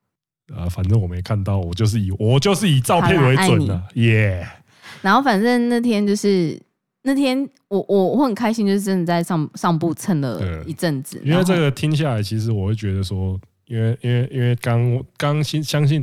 [0.55, 4.45] 啊，反正我没看到，我就是以我就是以照片为准的，耶。
[4.45, 4.65] Yeah
[5.01, 6.59] 然后反正那天就是
[7.03, 11.21] 那天我，我我我很开心，就是真的在上上部蹭了一阵子。
[11.23, 16.03] 因为这个听下来，其实我会觉得说，因为因为因为刚刚相相信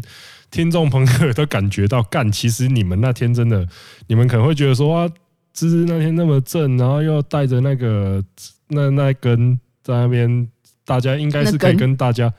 [0.51, 3.67] 听众朋友都感觉到，干，其实你们那天真的，
[4.05, 5.09] 你们可能会觉得说啊，
[5.51, 8.23] 芝芝那天那么正，然后又带着那个
[8.67, 10.47] 那那根在那边，
[10.85, 12.31] 大家应该是可以跟大家。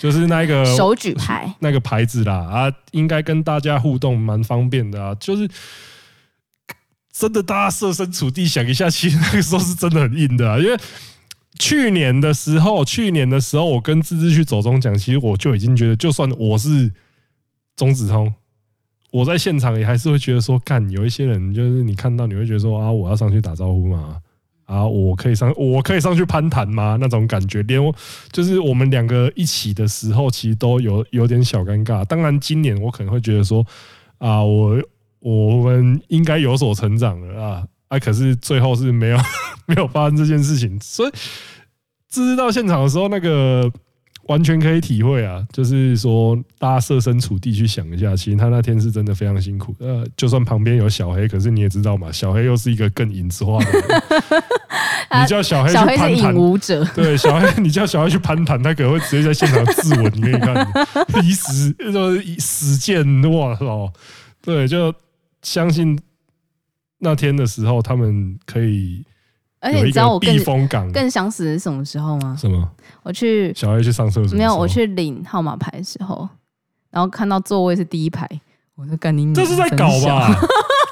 [0.00, 5.14] 就是那个手举牌 那个牌子啦啊，应该跟大家互动蛮方便的啊。
[5.16, 5.46] 就是
[7.12, 10.58] 真的大家设身处地想一下，其实那个时候是真的很硬的啊。
[10.58, 10.74] 因为
[11.58, 16.90] 去年的时候，去年的时候，我跟芝芝去走中奖，其实我就已经觉得，就算我是
[17.76, 18.32] 中子通，
[19.10, 24.16] 我在现场也还是会觉得说，干有一些人就是你看到你会觉得说啊，我要上去打招呼嘛。
[24.70, 26.96] 啊，我可以上，我可以上去攀谈吗？
[27.00, 27.92] 那种感觉，连我
[28.30, 32.04] 就是我们两个一起的时候，其实都有有点小尴尬。
[32.04, 33.66] 当然，今年我可能会觉得说，
[34.18, 34.80] 啊，我
[35.18, 39.18] 我们应该有所成长了啊，啊，可是最后是没有
[39.66, 41.10] 没有发生这件事情，所以，
[42.08, 43.68] 知道现场的时候那个。
[44.26, 49.74] 完全可以体会啊，就是说，大家设身处地去想一下，其实他那天是真的非常辛苦。
[49.80, 54.59] 呃，就算旁边有小黑，可是你也知道嘛，小黑又是一个更隐私化的。
[55.20, 56.34] 你叫小黑去攀谈，
[56.94, 60.10] 对，小黑，你叫小黑去攀谈，他可能会直接在现场自刎。
[60.14, 60.66] 你可以看，
[61.24, 63.92] 以死就是以死战，哇靠！
[64.40, 64.94] 对，就
[65.42, 65.98] 相信
[66.98, 69.04] 那天的时候，他们可以。
[69.62, 72.34] 而且你知道我避风港更想死的是什么时候吗？
[72.40, 72.66] 什么？
[73.02, 76.26] 我去小黑去上厕所，没有，我去领号码牌的时候，
[76.90, 78.26] 然后看到座位是第一排，
[78.74, 80.34] 我说干你，这是在搞吧？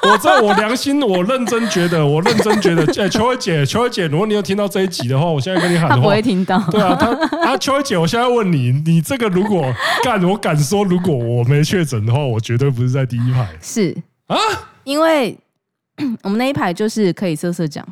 [0.01, 6.57] 我这我良心，我认真觉得，我认真觉得，哎，秋儿姐，秋儿姐，如果你有听到这一集的话，我现在跟你喊的话，他不会听到。
[6.71, 13.47] 对啊，他啊，秋儿姐，我现在问你，你这个如果干，我敢说，如果我没确诊的话，我绝对不是在第一排。
[13.61, 13.95] 是
[14.27, 14.37] 啊，
[14.83, 15.37] 因为
[16.23, 17.85] 我们那一排就是可以色色讲。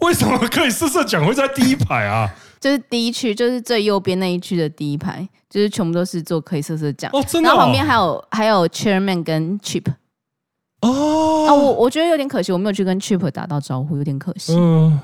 [0.00, 2.28] 为什么可以色色讲会在第一排啊？
[2.58, 7.52] 就是第一区，就是最右边那一区的第一排，就是全部都是做可以色色讲哦，真的、哦。
[7.52, 9.84] 然后旁边还有还有 chairman 跟 chip
[10.88, 11.46] 哦。
[11.48, 14.54] 啊，我我觉得有点可惜，我没有去跟 chip 打到招呼，有点可惜。
[14.54, 14.98] 嗯，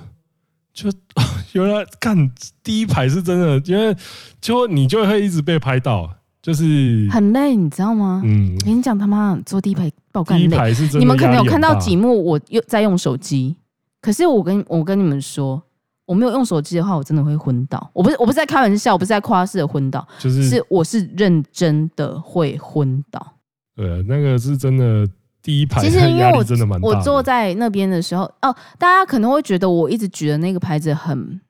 [0.73, 0.91] 就
[1.53, 2.31] 原来看
[2.63, 3.97] 第一排是真的，因为
[4.41, 6.09] 就你就会一直被拍到，
[6.41, 8.23] 就是很累，你知道吗？
[8.25, 10.47] 嗯，我跟你讲，他妈坐第一排爆干累。
[10.47, 13.57] 第一排是真的，你们可能有看到几幕，我又在用手机。
[14.01, 15.63] 可是我跟我跟你们说，
[16.07, 17.91] 我没有用手机的话，我真的会昏倒。
[17.93, 23.35] 我不是我不是在开玩笑，我不是在夸式的昏倒，就是是我是认真的会昏倒。
[23.77, 25.07] 对，那个是真的
[25.43, 26.81] 第一排，其实因为我真的蛮。
[26.81, 31.41] 我坐在那边的时候，哦，大家可能会觉得我一直举的那个牌子很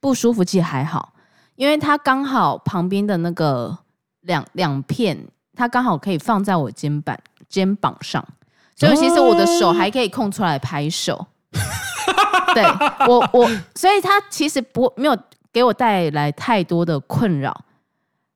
[0.00, 1.12] 不舒服，其实还好，
[1.56, 3.76] 因为它刚好旁边的那个
[4.22, 5.18] 两两片，
[5.54, 8.26] 它刚好可以放在我肩膀肩膀上，
[8.76, 11.26] 所以其实我的手还可以空出来拍手。
[12.54, 12.62] 对
[13.08, 15.16] 我我，所以它其实不没有
[15.52, 17.64] 给我带来太多的困扰，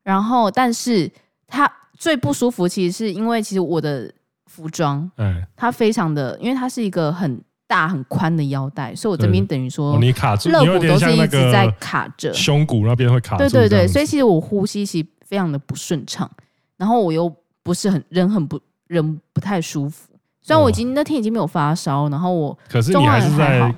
[0.02, 1.10] 然后，但是
[1.46, 4.12] 它最不舒服，其实是因为其实我的
[4.48, 16.28] 服装，嗯，它非常的，因为它是一个很大很宽的腰带，所以我这边等于说你卡住，肋骨都是一直在卡着，胸骨那边会卡住，对对对，所以其实我呼吸其实非常的不顺畅，
[16.76, 17.32] 然后我又
[17.62, 20.08] 不是很人很不人不太舒服。
[20.40, 23.74] 虽然我已经那天已经没有发烧，然后我可是你还是在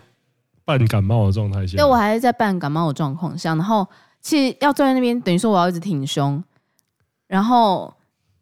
[0.64, 3.84] 半感冒的状态下，对，我还是在半感冒的状况下，然后
[4.20, 6.40] 其实要坐在那边，等于说我要一直挺胸，
[7.26, 7.92] 然后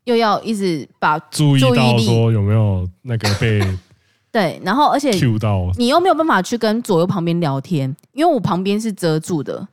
[0.08, 3.60] 又要一直把注意到说有没有那个被
[4.32, 5.10] 对，然后而且
[5.76, 9.68] 你又没有办法去跟左右旁边聊天，因为我旁边是遮住的。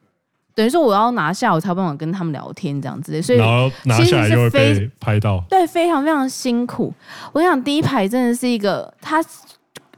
[0.53, 6.93] 等于说我要拿下，我才有办法跟他们聊天这样子，所以然后拿下来就会被拍到，对，非常非常辛苦。
[7.31, 9.23] 我想第一排真的是一个，他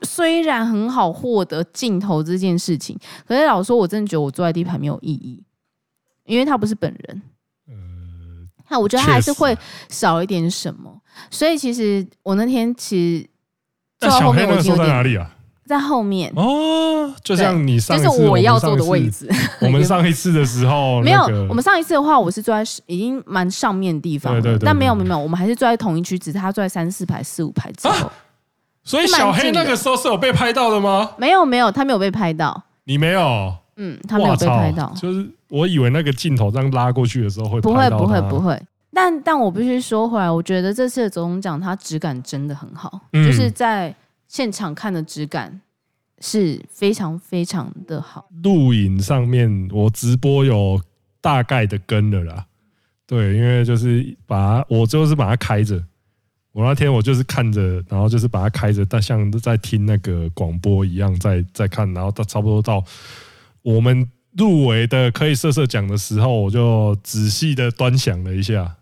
[0.04, 2.96] 虽然很好获得镜头这件事情，
[3.28, 5.44] 可是老说，我真的觉得我坐在第一排没有意义，
[6.26, 7.22] 因为他不是本人。
[8.68, 9.58] 嗯，那我觉得他还是会
[9.90, 10.92] 少一点什么。
[11.32, 13.30] 所以其实我那天其实
[14.00, 15.32] 坐到后面，我坐在哪里啊？
[15.66, 19.30] 在后面哦，就像你上次，就是我要坐的位置。
[19.60, 21.24] 我们上一次的时候， 没有。
[21.50, 24.66] 我们上一次的话，我是坐在已经蛮上面的地方，对对对。
[24.66, 28.10] 但没有没有，我们还是坐在同一区，只是他坐在三四排、四五排之后。
[28.86, 31.12] 所以小黑那个时候是有被拍到的吗？
[31.18, 32.64] 没有没有，他没有被拍到。
[32.86, 33.54] 你没有？
[33.78, 34.94] 嗯，他没有被拍到。
[34.96, 38.62] 就是我以为那个镜头这样拉过去的时候会不会不会不会。
[38.94, 43.96] 但但我必须说回来，我觉得这次的总统奖它质感真的很好，就是在。
[44.30, 45.62] 现场看的质感
[46.20, 48.28] 是非常非常的好。
[48.44, 50.82] 录影上面我直播有
[51.22, 52.46] 大概的跟了啦，
[53.08, 55.82] 对，因为就是把它，我就是把它开着。
[56.52, 62.84] 我那天我就是看着，然后就是把它开着，但像在听那个广播一样在在看，然后到差不多到
[63.68, 68.76] 我们入围的可以色色讲的时候，我就仔细的端详了一下。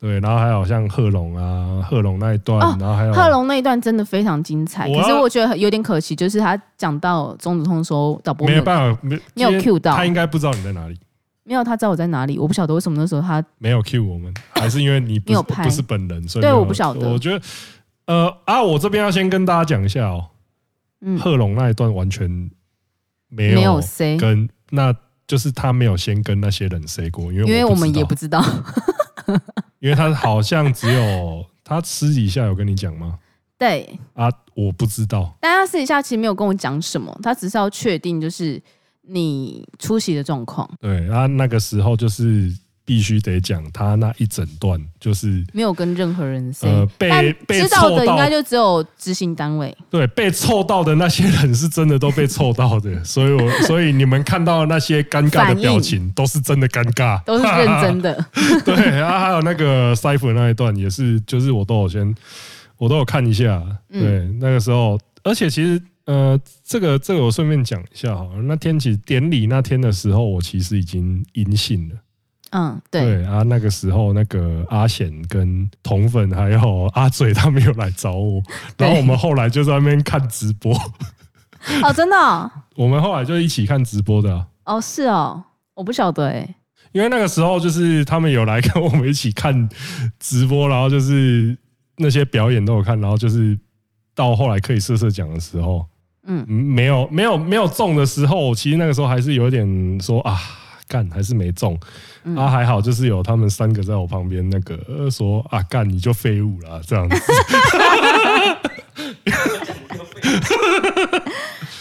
[0.00, 4.86] 对，然后还有像贺龙啊，贺龙那一段，哦、然后还有贺龙那一段真的非常精彩。
[4.92, 10.98] 可是我觉得有点可惜，就是他讲到钟子通的时候，导播没有办法没没有 cue 到，他应该不知道你在哪里。
[11.42, 17.08] 没有，他知道我在哪里，我不晓得为什么那时候他没有 cue 我们，还是因为你不，不是本人，所以对，我不晓得。
[17.08, 17.44] 我觉得，
[18.06, 20.26] 呃啊，我这边要先跟大家讲一下哦，
[21.18, 22.50] 贺龙那一段完全
[23.34, 24.94] 没有没有 say 跟，那
[25.26, 28.44] 就是他没有先跟那些人 say 过，因为因为我们也不知道，
[29.80, 33.18] 因为他好像只有他私底下有跟你讲吗？
[33.56, 35.36] 对，啊，我不知道。
[35.40, 38.60] 但他私底下其实没有跟我讲什么，他只是要确定就是
[39.02, 42.52] 你出席的状况，对，啊，那个时候就是
[42.84, 49.74] 必须得讲他那一整段，就是没有跟任何人 say，、呃被被知道凑到的应该就只有执行单位。
[49.90, 58.26] 对被凑到的那些人是真的都被凑到的， 所以我所以你们看到的那些尴尬的表情都是真的尴尬， 都是认真的。
[58.64, 62.14] 对，然后还有那个 Cypher 那一段也是，就是我都有先
[62.76, 71.94] 我都有看一下，对，嗯那个时候，而且其实呃，这个这个我顺便讲一下哈，那天其实典礼那天的时候，我其实已经阴性了。
[72.56, 78.40] 嗯，对，对啊，那个时候那个阿贤跟同粉还有阿嘴他们有来找我，
[78.78, 80.72] 然后我们后来就在那边看直播，
[81.82, 85.42] 哦，真的哦， 我们后来就一起看直播的啊、哦是哦，
[85.74, 86.54] 我不晓得哎，
[86.92, 89.68] 因为那个时候就是他们有来跟我们一起看
[90.20, 91.58] 直播，然后就是
[91.96, 93.58] 那些表演都有看，然后就是
[94.14, 95.84] 到后来可以色色讲的时候，
[96.24, 100.38] 嗯，没有没有没有中的时候，其实那个时候还是有点说啊，
[100.88, 101.78] 干还是没中。
[102.24, 107.16] 嗯啊，还好，就是有他们三个在我旁边，那个说啊，干你就废物啦，这样子。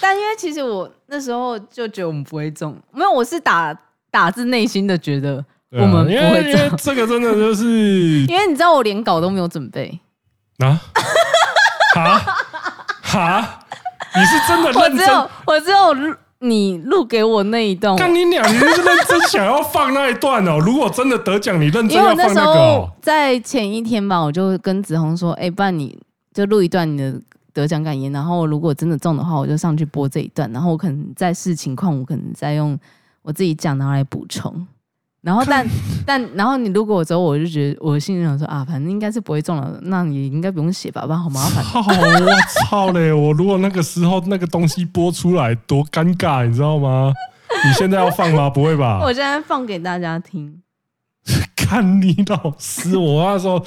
[0.01, 3.74] 但因为其实我那时候就觉得我们不会中，没有，我是打
[4.12, 7.66] 打自内心的觉得我们不会中，这个真的就是
[8.28, 9.99] 因为你知道我连稿都没有准备，
[10.60, 10.82] 啊，
[11.95, 12.20] 哈
[13.01, 13.60] 哈，
[14.16, 15.30] 你是真的我只有？
[15.45, 20.60] 我只有录你录给我那一段，干你俩，你是认真想要放那一段哦？
[20.60, 22.91] 如果真的得奖，你认真因为我那时要放那个候哦？
[23.02, 25.98] 在前一天吧，我就跟子红说：“哎、不然你
[26.34, 27.14] 就录一段你的
[27.54, 32.78] 得奖感言，然后如果真的中的话，我就上去播这一段，然后我可能再视情况，我可能再用
[33.22, 34.68] 我自己讲然后来补充。
[35.24, 35.66] 然后但
[36.06, 41.64] 但然后你如果我走，我就觉得我心里想说啊，反正应该是不会中了，那你应该不用写吧，不然好麻烦。
[41.72, 41.80] 操！
[41.80, 43.12] 我操嘞！
[43.14, 47.14] 我如果那个时候那个东西播出来，多尴尬，你知道吗？
[47.66, 48.50] 你现在要放吗？
[48.50, 49.00] 不会吧？
[49.06, 50.62] 我现在放给大家听。
[51.56, 53.66] 看你老师，我那时候，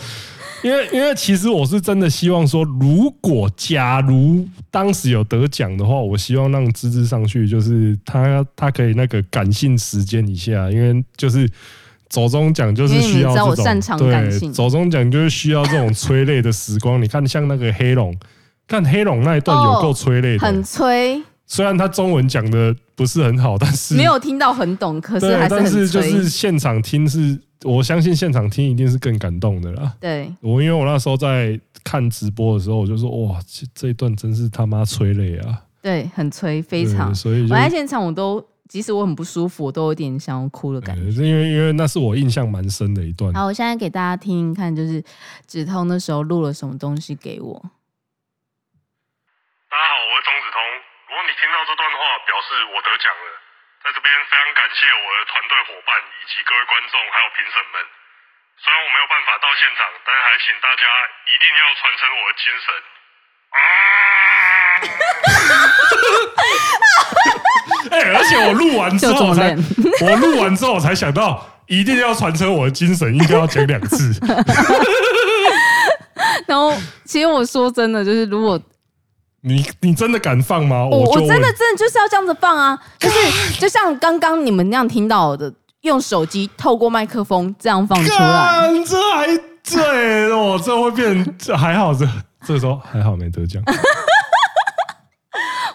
[0.63, 11.49] 因为因为其实我是真的希望说，如果假如当时有得奖的话，我希望让芝芝上去，就是他他可以那个感性时间一下，因为就是
[12.09, 17.01] 走中奖就是需要这种擅长感对中奖就是需要这种催泪的时光。
[17.01, 18.17] 你看像那个黑龙，
[18.67, 26.03] 看黑龙那一段有够催泪的，很催，虽然他中文讲的不是很好，但是没有听到很懂，可是，还是很但是就。
[26.03, 29.95] 是现场听是，我相信现场听一定是更感动的啦。
[30.01, 35.63] 对，我因为我那时候在看直播的时候，我就说哇，这这一段真是他妈催泪啊！
[35.81, 37.15] 对，很催，非常。
[37.15, 41.17] 所以我在现场，我都即使我很不舒服，我都有点想要哭的感觉。
[41.17, 43.33] 对因为因为那是我印象蛮深的一段。
[43.35, 45.01] 好，我现在给大家听一看，就是
[45.47, 47.55] 止痛那时候录了什么东西给我。
[49.71, 50.59] 大家好，我是钟子通。
[51.07, 51.87] 如果你听到这段
[52.47, 53.27] 话，表示我得奖了，
[53.83, 57.83] 在这边非常感谢我的团队伙伴以及各位观众还有评审们。
[58.63, 60.87] 虽然我没有办法到现场，但是还请大家
[61.27, 62.71] 一定要传承我的精神。
[63.47, 63.55] 啊！
[67.91, 69.55] 哎、而且我录完之后才，
[70.07, 74.13] 我录完之后才想到，一定要传承我的精神，应该要讲两次。
[76.47, 76.73] 然后，
[77.05, 78.61] 其实我说真的，就是如果
[79.47, 80.85] 你你真的敢放吗？
[80.85, 83.17] 我我真的真的就是要这样子放啊，就是
[83.61, 88.19] 就像刚刚你们那样听到的，用手机透过麦克风这样放出来。
[88.19, 89.27] 干这还
[89.63, 92.05] 对哦，这会变这还好，这
[92.45, 93.63] 这时候还好没得奖。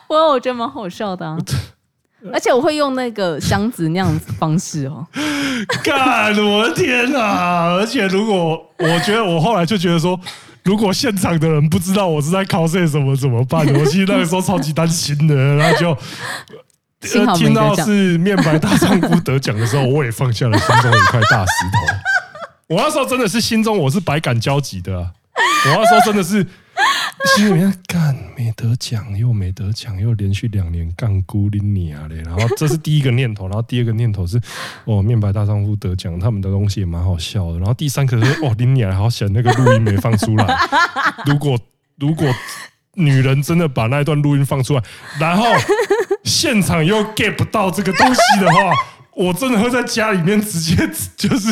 [0.09, 1.37] 我我觉得蛮好笑的、啊，
[2.33, 5.07] 而且我会用那个箱子那样子方式哦。
[5.81, 7.73] 干我的天哪！
[7.77, 10.19] 而且如果我觉得我后来就觉得说，
[10.63, 13.65] 如果现场的人不知道我是在 cos 什么怎么办？
[13.73, 15.97] 我其实那个时候超级担心的， 然后就。
[17.03, 21.95] 幸好没得奖听到是面白大丈夫得奖的时候，我也放下了心中一块大石头。
[22.67, 25.09] 我那时候真的是心中我是百感交集的、啊，
[25.65, 26.45] 我那时候真的是
[27.35, 32.17] 心里面干没得奖又没得奖，又连续两年干孤零你啊嘞。
[32.25, 34.39] 然后这是第一个念头，然后第二个念头是
[34.85, 37.57] 哦，面白大丈夫得奖，他们的东西也蛮好笑的。
[37.57, 40.57] 然后第三个是哦，零你还好险，那个录音没放出来。
[41.25, 41.59] 如果
[41.97, 42.27] 如果
[42.95, 44.83] 女人真的把那一段录音放出来，
[45.19, 45.45] 然后。
[46.23, 48.71] 现场又 get 不到这个东西的话，
[49.15, 50.75] 我真的会在家里面直接
[51.17, 51.51] 就是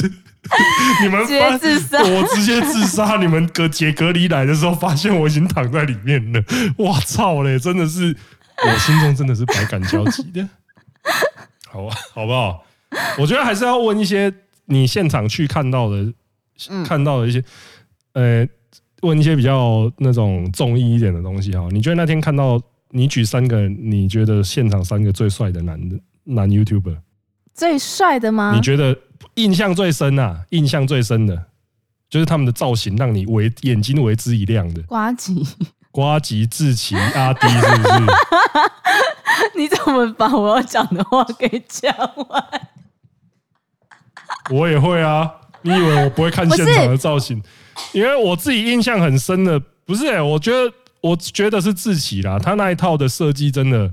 [1.04, 3.18] 你们直接自杀，我直接自杀。
[3.18, 6.43] 你们隔解隔离来的时候，发现我已经躺在里面了。
[6.78, 7.58] 我操嘞！
[7.60, 8.16] 真的是，
[8.66, 10.47] 我心中真的是百感交集的。
[11.68, 12.64] 好吧，好不好？
[13.18, 14.34] 我觉得还是要问一些
[14.66, 16.12] 你现场去看到的，
[16.86, 17.43] 看到的一些，
[18.14, 18.47] 呃，
[19.02, 21.68] 问一些比较那种综艺一点的东西哈。
[21.72, 26.97] 你觉得那天看到你举三个，你觉得现场三个最帅的男的男 YouTuber？
[27.60, 28.53] 最帅的吗？
[28.55, 28.97] 你觉得
[29.34, 30.39] 印象最深啊？
[30.51, 31.36] 印象最深的，
[32.10, 34.82] 就是他们的造型让你为眼睛为之一亮的。
[34.84, 35.45] 瓜吉、
[35.91, 38.05] 瓜吉、志奇、阿迪，是不是？
[39.60, 41.93] 你怎么把我要讲的话给讲
[42.30, 42.43] 完？
[44.51, 45.30] 我也会啊！
[45.62, 47.43] 你以为我不会看现场的造型？
[47.91, 50.22] 因为我自己印象很深的，不是、欸？
[50.22, 53.91] 我觉得，我觉得是志奇啦，他那一套的设计真的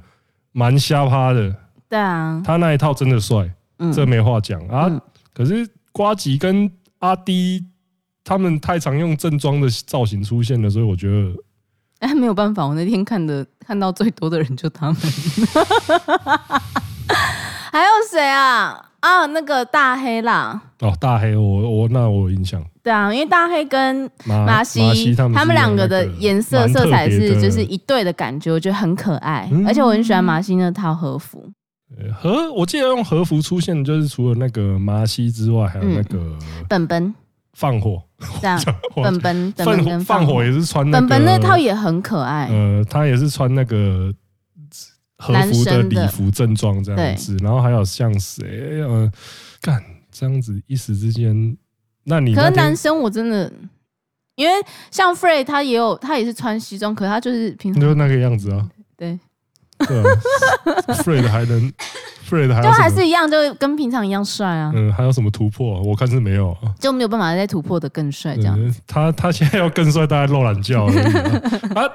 [0.52, 1.52] 蛮瞎趴的。
[1.88, 3.50] 对啊，他那一套真的帅。
[3.78, 4.86] 嗯、这没话讲啊！
[4.88, 5.00] 嗯、
[5.34, 7.64] 可是瓜吉跟阿滴
[8.24, 11.32] 他们太常用正装的造型出现了，所以我觉得，
[12.00, 14.96] 哎，没有办法，我那天看的看到最多的人就他们，
[17.70, 18.82] 还有谁啊？
[19.00, 20.60] 啊，那个大黑啦！
[20.80, 22.60] 哦，大黑，我我那我有印象。
[22.82, 31.48] 对啊，因为大黑跟马西他们两个的颜色色彩是就是一对的感觉，我觉得很可爱，嗯、而且我很喜欢马西那套和服。
[32.14, 36.36] 和我记得用和服出现，就是除了那个麻西之外，还有那个
[36.68, 37.14] 本本
[37.52, 38.02] 放火，
[38.40, 38.60] 这样
[38.96, 42.48] 本本本本放火也是穿本本那套也很可爱。
[42.48, 44.12] 呃，他也是穿那个
[45.16, 49.10] 和服的礼服正装这样子，然后还有像谁呃，
[49.62, 51.56] 干这样子一时之间，
[52.04, 53.50] 那你可是男生我真的，
[54.34, 54.52] 因为
[54.90, 58.68] 像 Frey 他也有他也是穿西装，可是他就是平常就是那个样子啊，
[59.78, 60.02] 对。
[60.02, 60.18] 对啊
[61.02, 61.72] ，Fred 还能
[62.28, 64.72] ，Fred 还就还是一样，就跟平常一样帅啊。
[64.74, 65.80] 嗯，还有什么突破？
[65.82, 68.74] 我看是没有，就没有办法再突破的更帅这样。
[68.86, 70.92] 他他现在要更帅，大概露懒觉了。
[71.74, 71.88] 啊，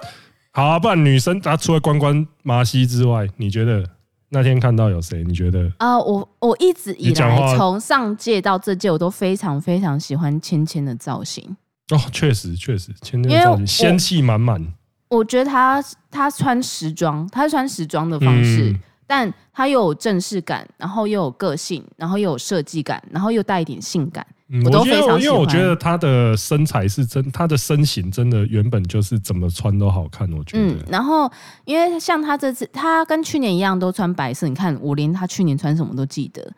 [0.52, 3.84] 好啊，不然女生啊，除了关关麻西之外，你觉得
[4.30, 5.24] 那天看到有谁？
[5.24, 11.58] 你觉得啊，我我一直以来从上届到这届，我都非常非常喜欢芊芊的造型。
[11.90, 14.74] 哦，确实确实，芊芊的造型仙气满满。
[15.12, 25.22] 我觉得他他穿时装，他是穿时装的方式，嗯、但他又有正式感，然后又有个性，然后又有设计感，然后又带一点性感，嗯、我都非常喜欢。
[25.22, 30.32] 因为我觉得他的身材是真，他的身形真的原本就是怎么穿都好看。
[30.32, 30.64] 我觉得。
[30.64, 31.30] 嗯，然后
[31.66, 36.50] 因为像他这次，他跟去年一样都穿白色，你看我连他去年穿什么都记得。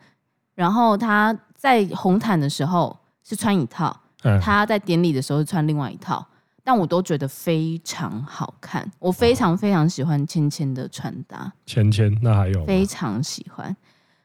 [0.54, 2.96] 然后他在红毯的时候
[3.28, 6.24] 是穿一套，嗯、他在典礼的时候是穿另外一套。
[6.64, 11.52] 但我都觉得非常好看，我非常非常喜欢芊芊的穿搭。
[11.66, 12.64] 芊芊，那还有？
[12.64, 13.76] 非常喜欢，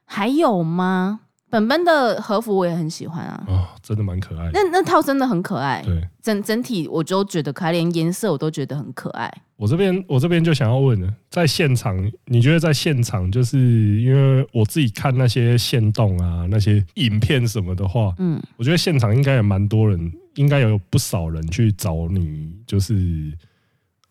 [0.05, 1.19] 还有吗？
[1.51, 4.51] 本本的和服我也很喜欢啊，哦，真的蛮可爱的。
[4.53, 9.31] 那那套真的很可爱，对，整整体我就觉得可爱，连颜色我都觉得很可爱。
[9.55, 13.57] 我这边我这边就想要问了，在现场，你觉得在现场，就是
[13.99, 22.93] 因为我自己看那些线动啊，那些影片什么的话，嗯，我觉得现场应该也蛮多人，应该有不少人去找你，就是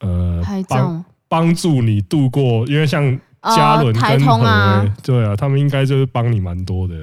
[0.01, 6.95] 呃，帮帮助你度过，因为像嘉伦跟对啊，他们应该就是帮你蛮多的。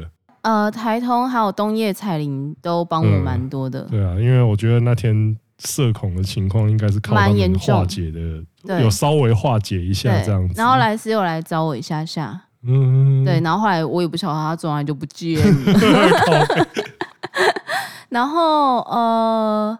[0.43, 3.89] 呃，台通还有东叶彩铃都帮我蛮多的、嗯。
[3.89, 10.53] 对啊，因为我觉得那天社恐的情况应该是靠他们化解的，有稍微化解一下这样子。
[10.55, 15.73] 然后莱斯又来找我一下下，嗯，对，然后后来我也不晓得他从来就不见了。
[18.15, 19.77] 然后呃，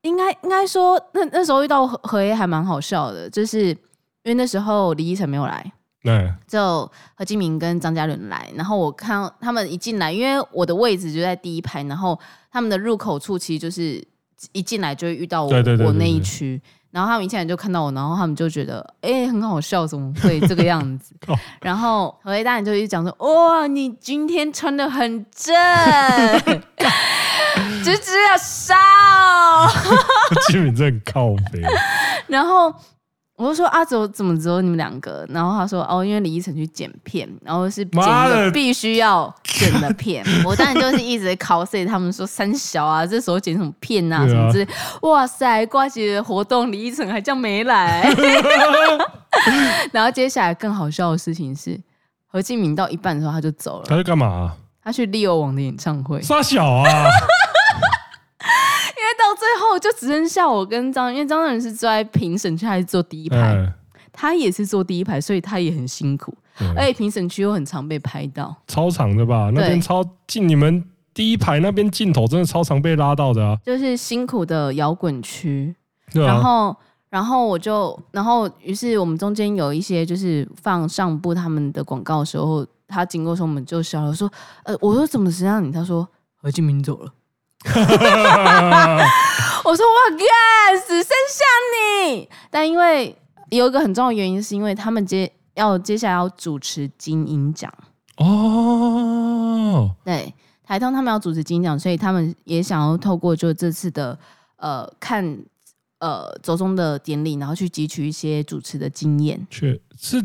[0.00, 3.76] 应该应该说那那时候遇到何何爷还蛮好笑的，就是因
[4.24, 5.72] 为那时候李依晨没有来。
[6.02, 12.18] 对，就何金明跟张嘉伦来，然后我看到他们一进来，因为我的位置就在第一排，然后
[12.50, 14.02] 他们的入口处其实就是
[14.52, 15.52] 一进来就会遇到我
[15.84, 16.60] 我那一区，
[16.94, 21.12] 然后他们一进来就看到我，然后他们就觉得哎、欸、很好笑，怎么会这个样子？
[21.60, 25.52] 然后何伟大人就一直讲说哇，你今天穿的很正，
[27.82, 28.76] 直直的烧，
[29.66, 31.60] 何敬明真靠背，
[32.28, 32.72] 然后。
[33.36, 35.26] 我就说阿哲怎么只有你们两个？
[35.28, 40.24] 然后他说哦，因为李依晨去剪片，然后是剪必须要剪的片。
[40.44, 44.68] 我当然就是一直在 cos 他们说三小啊，这时候剪什么片啊，啊什么之类。
[45.02, 48.02] 哇塞，呱吉的活动李依晨还叫没来。
[49.92, 51.80] 然后接下来更好笑的事情是，
[52.26, 53.84] 何敬明到一半的时候他就走了。
[53.86, 54.56] 他去干嘛、啊？
[54.82, 56.20] 他去利欧王的演唱会。
[56.20, 56.84] 三小啊！
[58.96, 63.72] 因为到最后就只剩下我跟张，因为张大人是坐在评审区还是坐第一排，欸、
[64.12, 66.36] 他也是坐第一排，所以他也很辛苦。
[66.58, 69.50] 对而且评审区又很常被拍到，超长的吧？
[69.54, 75.74] 那边超近，你们第一排那边镜头真的超常被拉到的啊，就是辛苦的摇滚区。
[76.12, 76.76] 对啊，然后，
[77.10, 84.30] 然后我就，然后于是我们中间有一些就是放上部他们的广告的时候，他经过的时候，我们就笑了说
[84.64, 86.06] ：“呃，我说怎么谁让你？”他说
[86.40, 87.12] ：“何敬明走了。
[89.64, 91.44] ”我说：“我靠，只剩下
[92.06, 93.16] 你。”但因为
[93.50, 97.72] 有一个很重要的原因，是因为他们接要接下来要主持金鹰奖
[98.16, 99.94] 哦。
[100.04, 100.32] 对，
[100.62, 104.18] 台通他们要主持金鹰奖，所以他们也想要透过就这次的
[104.56, 105.24] 呃看
[105.98, 109.46] 呃走中的典礼，然后去汲取一些主持的经验。
[109.50, 110.24] 确是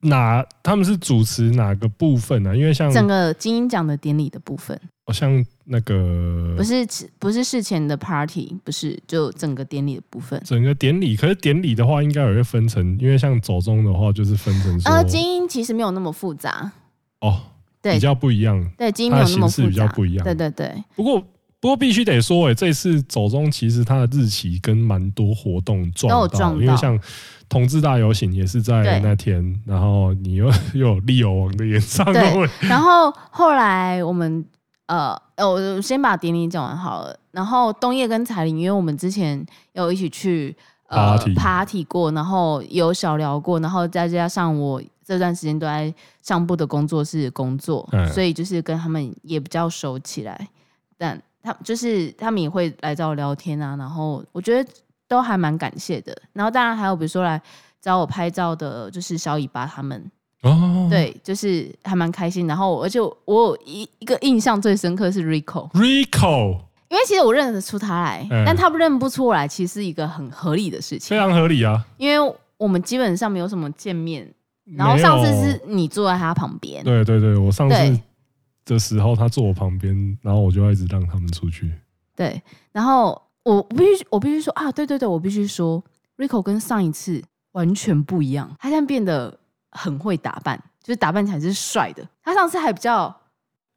[0.00, 0.44] 哪？
[0.62, 2.54] 他们是主持哪个部分呢、啊？
[2.54, 6.86] 因为像整个金鹰奖的典礼的部分，好像那个不是
[7.18, 10.40] 不是事前的 party，不是就整个典礼的部分。
[10.44, 16.72] 整个典礼，可是典礼的话，应该也会分成，因为像走钟的话，就是分成说呃，精英其实没有那么复杂
[17.20, 17.40] 哦，
[17.82, 18.66] 对，比较不一样。
[18.78, 20.24] 对，精英没有那么复杂，比较不一样。
[20.24, 20.72] 对对对。
[20.96, 21.20] 不过
[21.60, 26.98] 不过必须得说、欸，哎，这次走钟其实它的日期跟蛮多活动撞到，撞到因为像。
[27.50, 34.44] 同志大游行也是在那天，然后你又 又有利友王的演唱会，然后后来我们
[34.88, 37.18] 呃，我先把典礼讲完好了。
[37.30, 40.54] 然后冬叶跟彩玲，因为我们之前有一起去
[40.88, 50.48] 呃 party, party 过，然后有小聊过，然后再加上我这段时间都在上部的工作室工作，嗯、所以就是跟他们也比较熟起来。
[50.96, 54.70] 但他就是他们也会来找我聊天啊，然后我觉得。
[55.10, 57.40] 都还蛮感谢的，然后当然还有比如说来
[57.80, 60.12] 找我拍照的，就是小尾巴他们，
[60.42, 62.46] 哦，对，就是还蛮开心。
[62.46, 66.58] 然后而且我有一一个印象最深刻是 Rico，Rico，
[66.88, 71.84] 因为其实我认得出他来，嗯、但他不认不出我来，其实是一个很合理的事情，非常合理啊。
[71.96, 74.28] 因为我们基本上没有什么见面，
[74.76, 78.00] 然后上次是你坐在他旁边，对对对，我上次
[78.64, 81.72] 的时候他坐我旁边，然后我就一直让他们出去，
[82.16, 83.22] 对，然后。
[83.44, 85.82] 我必须，我必须说啊，对对对，我必须说
[86.18, 87.22] ，Rico 跟上一次
[87.52, 89.38] 完全不一样，他现在变得
[89.70, 92.06] 很会打扮，就是打扮起来是帅的。
[92.22, 93.14] 他上次还比较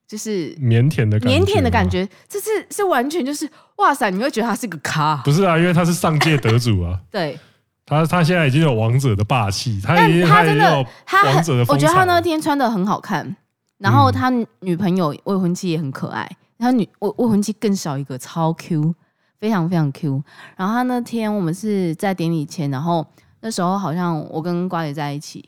[0.07, 5.21] 就是腼腆的感觉，腼腆的感觉，这次是完全就是哇塞，你会觉得他是个咖。
[5.23, 6.99] 不是啊，因为他是上届得主啊。
[7.11, 7.39] 对，
[7.85, 13.35] 他他现在已经有王者的霸气，他已经他真的他王者的，我觉得他那天穿的很好看，
[13.77, 14.29] 然后他
[14.59, 18.95] 女朋友未婚妻也很可爱，他女未未婚妻更小一个，超 Q。
[19.41, 20.23] 非常非常 Q，
[20.55, 23.03] 然后他那天我们是在典礼前，然后
[23.39, 25.43] 那时候好像我跟瓜姐在一起，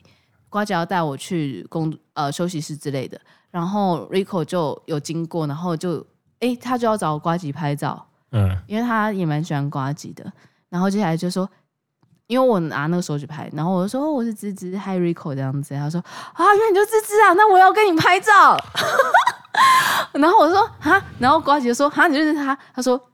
[0.54, 6.06] 瓜姐要带我去工呃休息室之类的，然后 Rico 就有经过，然后就
[6.38, 10.32] 哎他就要找瓜姐拍照，嗯，因为他也蛮喜欢瓜姐的，
[10.68, 11.50] 然后接下来就说，
[12.28, 16.00] 因为我拿那个手机拍，然后我就说我是芝芝，Hi Rico 这样子，他说
[16.34, 18.56] 啊原来你就芝芝啊，那我要跟你拍照，
[20.14, 23.10] 然后我说啊，然后瓜姐就说啊你认识他，他说。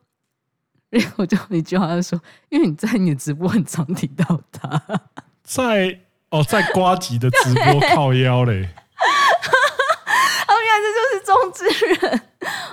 [1.16, 2.20] 我就一句话他说，
[2.51, 4.82] 因为你在你的直播很常提到他，
[5.43, 5.99] 在
[6.31, 8.68] 哦，在瓜吉的直播靠腰嘞。
[8.97, 11.64] 他 说原来这就是中之
[12.07, 12.22] 人，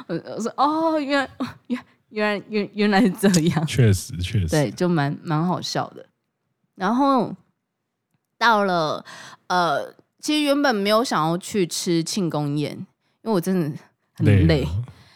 [0.07, 1.29] 我我说哦，原来
[1.67, 1.79] 原
[2.09, 6.05] 原来原原来是这样，确实确实，对，就蛮蛮好笑的。
[6.75, 7.35] 然后
[8.37, 9.03] 到了
[9.47, 12.85] 呃，其实原本没有想要去吃庆功宴，因
[13.23, 13.77] 为我真的
[14.15, 14.67] 很累，累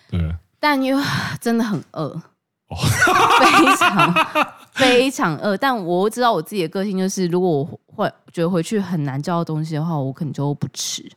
[0.09, 0.97] 对，但又
[1.39, 2.21] 真的很饿。
[2.71, 4.13] 非常
[4.81, 11.07] 非常饿，但我知道我自己的个性就是，如果我会觉得回去很难叫到东西的话，我可能就不吃。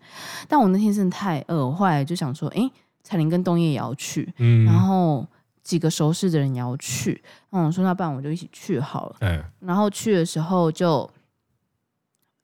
[0.47, 5.27] 但我那天真的太饿，我后来就想说，哎、欸，彩玲跟冬叶也要去，嗯，然后
[5.63, 9.17] 几个熟识的人也要去，那我说那不然我就一起去好了。
[9.21, 11.09] 嗯，然后去的时候就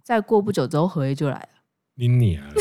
[0.03, 1.49] 再过不久之后，何叶就来了。
[1.97, 2.43] 你娘！
[2.49, 2.61] 我就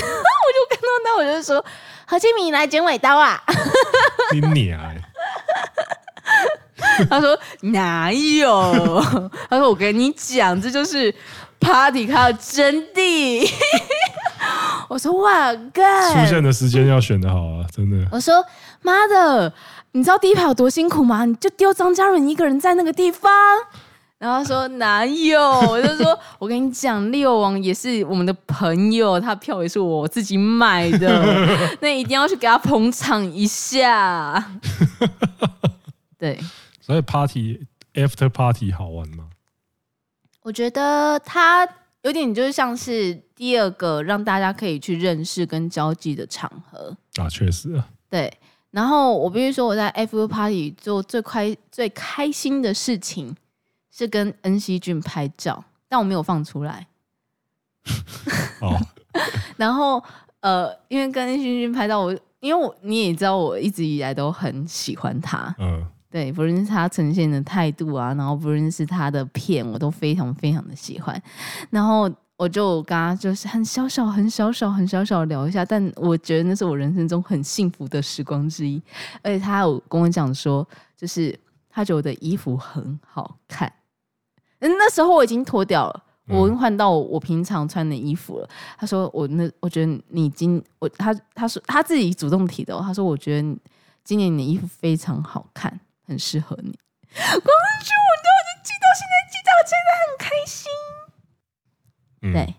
[0.70, 1.64] 看到他，我就说
[2.06, 3.42] 何清明来剪尾刀啊！
[4.34, 4.80] 你娘！
[7.10, 9.02] 他说哪有？
[9.50, 11.14] 他说我跟你讲，这就是
[11.60, 13.50] party 它的真谛。
[14.88, 16.26] 我说哇干！
[16.26, 18.08] 出现的时间要选的好啊，真的。
[18.12, 18.44] 我说
[18.82, 19.52] 妈的，
[19.92, 21.26] 你知道第一排有多辛苦吗？
[21.26, 23.32] 你就丢张嘉伦一个人在那个地方。
[24.18, 25.42] 然后他说哪有？
[25.62, 31.48] 我就说我跟你讲，六王也是我们的朋友，他票也是我自己买的，
[31.80, 34.44] 那一定要去给他捧场一下。
[36.18, 36.38] 对。
[36.90, 39.30] 所以 party after party 好玩吗？
[40.42, 41.64] 我觉得它
[42.02, 47.88] 有点就是像是第二个让大家可以去认识跟交际的场合啊，确实啊。
[48.10, 48.36] 对，
[48.72, 53.36] 然后我必须说我在 FU party 做最快最开心的事情
[53.92, 56.88] 是跟恩熙俊拍照，但我没有放出来。
[58.62, 58.76] 哦。
[59.58, 60.04] 然后
[60.40, 65.54] 呃，因为跟恩熙俊拍照，我因为我你也知道，我一直以来都很喜欢他。
[65.60, 71.22] 嗯，对，不论是他呈现的态度啊，然后不论是他的片，我都非常非常的喜欢。
[71.70, 78.82] 然后我就跟他就是很小小、很小小、很小小聊一下，但我觉得那是我人生中很幸福的时光之一。
[79.22, 81.38] 而且他有跟我讲说，就是
[81.70, 83.72] 他觉得我的衣服很好看。
[84.60, 86.04] 嗯，那时候我已经脱掉了。
[86.32, 88.48] 我已经换到我平常穿的衣服了。
[88.78, 92.80] 他说：“我那我觉得你今我他他说他自己主动提的。
[92.82, 93.58] 他说我觉得
[94.04, 95.80] 今年你的衣服非常好看，
[96.10, 96.78] 很适合你。”
[97.14, 100.72] 光是说我都已经记到现在，记到现在很开心。
[102.22, 102.56] 嗯、对，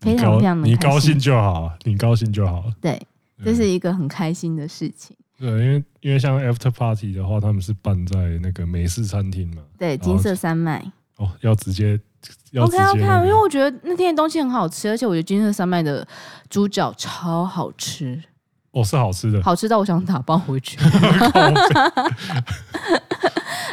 [0.00, 2.70] 非常非常的你高兴就好，你高兴就好。
[2.80, 3.00] 对，
[3.42, 5.16] 这是一个很开心的事情。
[5.38, 9.62] 对，因为因为像 After Party 的话，他们是办在那个美式餐厅嘛。
[9.78, 10.92] 对，金色山脉。
[11.16, 11.98] 哦，要直接。
[12.58, 16.06] OK OK，因为我觉得那天的东西很好吃，而且我觉得金色山脉的
[16.48, 18.22] 猪脚超好吃。
[18.76, 20.76] 哦，是好吃的，好吃到我想打包回去。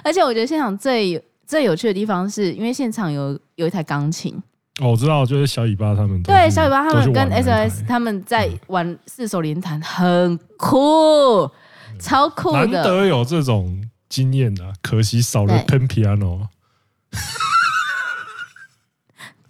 [0.02, 4.34] 而且我觉得现场最最有趣的地方是，因为现场有有一台钢琴。
[4.82, 6.24] 哦，我知道，就是小尾巴他们。
[6.24, 11.52] 对，小尾巴他们跟 SOS 他们在玩四手联弹，很酷，
[12.00, 12.66] 超酷的。
[12.66, 16.48] 难得有这种经验啊，可惜少了 pen piano。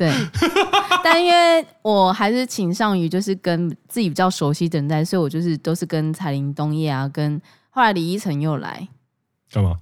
[0.04, 0.12] 对，
[1.04, 8.88] 但因为我还是倾向于就是跟自己比较熟悉的人在，所以我就是都是跟彩铃、东叶啊，跟后来李依晨又来
[9.51, 9.78] 干嘛？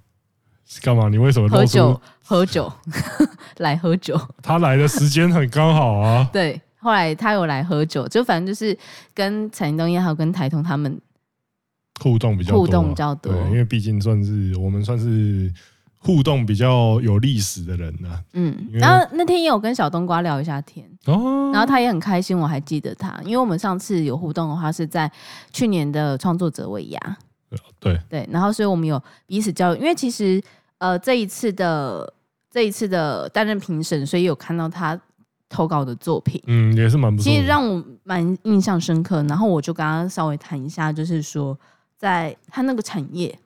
[0.81, 1.09] 干嘛？
[1.09, 1.99] 你为什么喝酒？
[2.23, 2.71] 喝酒
[3.57, 4.19] 来喝酒？
[4.43, 6.29] 他来的时间很刚好啊。
[6.31, 8.77] 对，后来他有来喝酒，就反正就是
[9.13, 11.01] 跟彩铃、东叶还有跟台通他们
[12.01, 15.51] 互动比较多，互动比较多，对，因为毕竟算是我们算是。
[16.03, 25.09] 互动比较有历史的人呢、啊，嗯，然后那天也有跟小冬瓜聊一下天，哦，然后他也很开心，我还记得他，因为我们上次有互动的话是在
[25.53, 27.17] 去年的创作者尾牙，
[27.79, 27.99] 对。
[28.09, 30.41] 对，然后所以我们有彼此交流，因为其实
[30.79, 32.11] 呃这一次的
[32.49, 34.99] 这一次的担任评审，所以有看到他
[35.49, 41.55] 投稿的作品，嗯，也是蛮不错，其实让我蛮印象深刻，然后我就跟他稍微谈一下，就是说
[41.95, 43.37] 在他那个产业，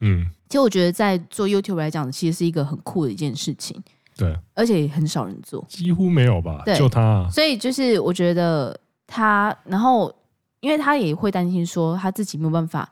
[0.00, 0.28] 嗯。
[0.48, 3.78] 其实我觉得，在做 YouTube 来讲，其实是一个很酷的一件事情。
[4.16, 6.62] 对，而且很少人做，几乎没有吧？
[6.64, 7.28] 对，就他啊。
[7.30, 8.76] 所以就是我觉得
[9.06, 10.12] 他，然后
[10.60, 12.90] 因为他也会担心说他自己没有办法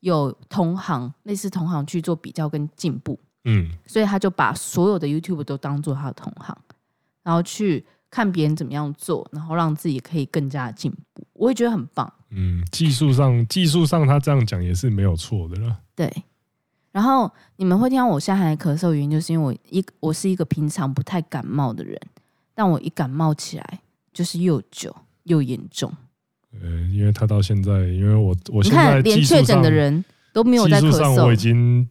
[0.00, 6.58] 有同行类似同行去做比较跟进步，嗯，所以他就把所有的 YouTube 都当做他的同行，
[7.22, 11.24] 然后去看别人怎么样做，然后让自己可以更加进步。
[11.34, 12.12] 我也觉得很棒。
[12.30, 15.78] 嗯，技术上技术上他这样讲也是没有错的了。
[15.94, 16.12] 对。
[16.96, 22.00] 然后你们会听到我现在还咳嗽，原因就是因为我一我是一个平常不太感冒的人，
[22.54, 23.80] 但我一感冒起来
[24.14, 25.92] 就是又久又严重。
[26.58, 31.86] 呃，因为他到现在，因为我我现在连确诊的人都没有在咳嗽，我已经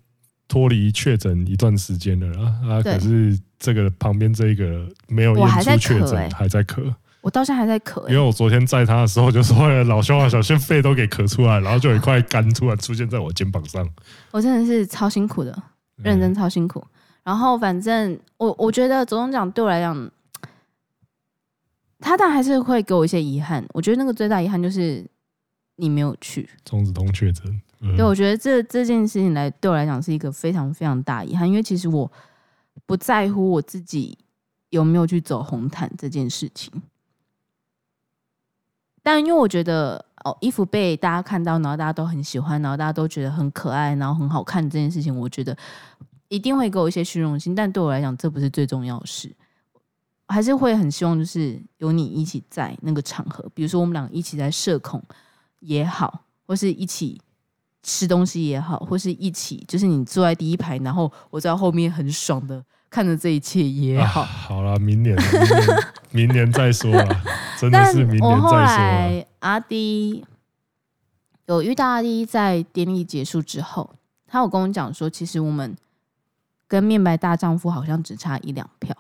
[0.48, 5.48] 脱离确诊一段时间了啊啊，可是这个旁边这一个没有验
[5.78, 6.92] 出确诊，还在咳。
[7.26, 13.84] 我到现在还在咳、欸，因为我昨天载他的时候就说：“老兄啊，小心肺都给咳出来，然后就有一块肝突然出现在我肩膀上。”
[14.30, 15.64] 我真的是超辛苦的，
[15.96, 16.80] 认真超辛苦。
[16.80, 20.12] 嗯、然后反正我我觉得左中奖对我来讲，
[22.00, 23.66] 他但还是会给我一些遗憾。
[23.74, 25.04] 我觉得那个最大遗憾就是
[25.78, 26.48] 你没有去。
[26.64, 32.12] 中子通确诊，嗯、对，我觉得这这件事情来对我来讲是一个非常非常大遗憾，因为其实我
[32.86, 34.16] 不在乎我自己
[34.70, 36.72] 有没有去走红毯这件事情。
[39.06, 45.56] 但因为我觉得哦，衣服被大家看到，然后大家都很喜欢，然后大家都觉得很可爱，然后很好看这件事情，我觉得
[46.28, 47.54] 一定会给我一些虚荣心。
[47.54, 49.32] 但对我来讲，这不是最重要的事，
[50.28, 55.00] 还是会很希望就是有你一起在那个场合，比如说我们俩一起在社恐
[55.60, 57.22] 也好，或是一起
[57.86, 62.62] 吃东西也好，或是一起就是你坐在第一排，然后我在后面很爽的。
[62.88, 65.18] 看着这一切也好，啊、好了，明年，
[66.12, 67.22] 明年， 再说了，
[67.60, 68.36] 真的是明年再说。
[68.36, 70.24] 我后来阿迪
[71.48, 75.76] 有遇到阿迪，在典礼结束之后，他有跟我讲说，其实我们
[76.70, 78.96] 跟面白大丈夫好像只差一两票。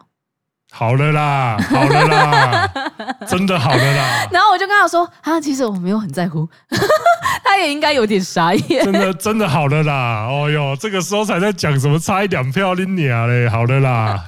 [0.78, 2.70] 好了啦，好了啦，
[3.26, 4.28] 真的好了啦。
[4.30, 6.46] 然后我就跟他说：“啊，其实我没有很在乎。
[7.46, 8.84] ”他也应该有点傻眼。
[8.84, 10.28] 真的，真的好了啦。
[10.30, 13.48] 哦哟，这个时候才在讲什么差一两票你啊嘞？
[13.48, 14.26] 好了啦。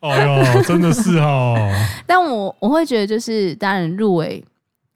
[0.00, 1.56] 哦哟，真的是哦。
[2.08, 4.44] 但我我会觉得，就是当然入围，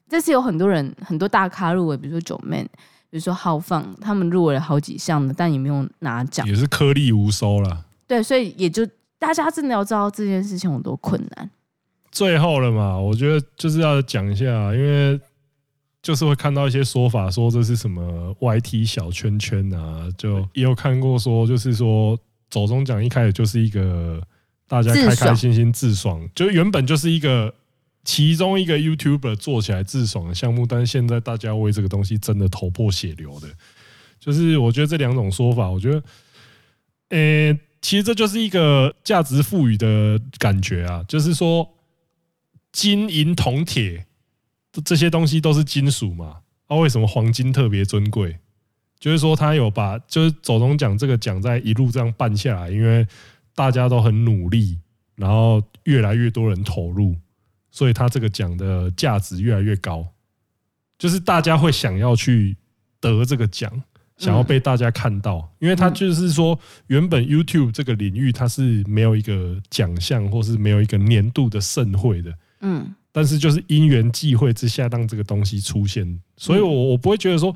[0.09, 2.61] 这次有很多人很多大咖入围，比如说九妹，
[3.09, 7.85] 比如说浩放，他们入围了好几项的，但也没有拿奖，也是颗粒无收了。
[8.05, 8.85] 对，所以也就。
[9.25, 11.49] 大家真的要知道这件事情有多困难。
[12.11, 14.45] 最后了嘛，我觉得就是要讲一下，
[14.75, 15.19] 因为
[16.03, 22.15] 就是会看到一些说法，说这是什么 YT 小圈圈啊，就也有看过说，就是说
[22.51, 24.21] 走中奖一开始就是一个
[24.67, 27.51] 大家开开心心自爽，就原本就是一个
[28.03, 33.47] 其中一个 YouTuber 做起来自爽的项目，但是现在大家为这个东西真的头破血流的，
[34.19, 36.03] 就是我觉得这两种说法，我觉得，
[37.09, 41.69] 诶，其实这就是一个价值赋予的感觉啊，就是说
[42.71, 44.07] 金银铜铁。
[44.83, 46.39] 这些东西都是金属嘛？
[46.67, 48.39] 那、啊、为什么黄金特别尊贵？
[48.99, 53.05] 就是说，他有把就是走钟奖这个奖在一路这样办下来，因为
[53.53, 54.79] 大家都很努力，
[55.15, 57.15] 然后越来越多人投入，
[57.69, 60.05] 所以他这个奖的价值越来越高。
[60.97, 62.57] 就是大家会想要去
[62.99, 63.83] 得这个奖，
[64.17, 66.57] 想要被大家看到，因为他就是说，
[66.87, 72.33] 原本 YouTube 这个领域它是没有一个奖项，或是没有一个年度的盛会的。
[72.61, 72.93] 嗯。
[73.11, 76.05] 但是就是因缘际会之下让这个东西出现，
[76.35, 77.55] 所以我我不会觉得说，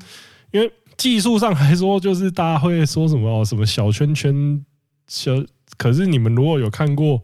[0.52, 4.64] 因为技术上来说，就是大家会说什么哦，什么小圈圈
[5.06, 5.32] 小，
[5.76, 7.22] 可是你们如果有看过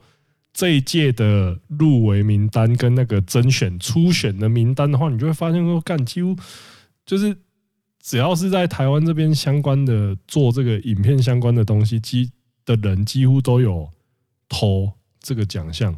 [0.53, 6.37] 这一届的入围名单跟那个甄选初选的名单的话，你就会发现说，干几乎
[7.07, 7.35] 就是
[8.07, 12.31] 只要是在台湾这边相关的做这个影片相关的东西，几
[12.65, 13.91] 的人几乎都有
[14.49, 15.93] 投这个奖项。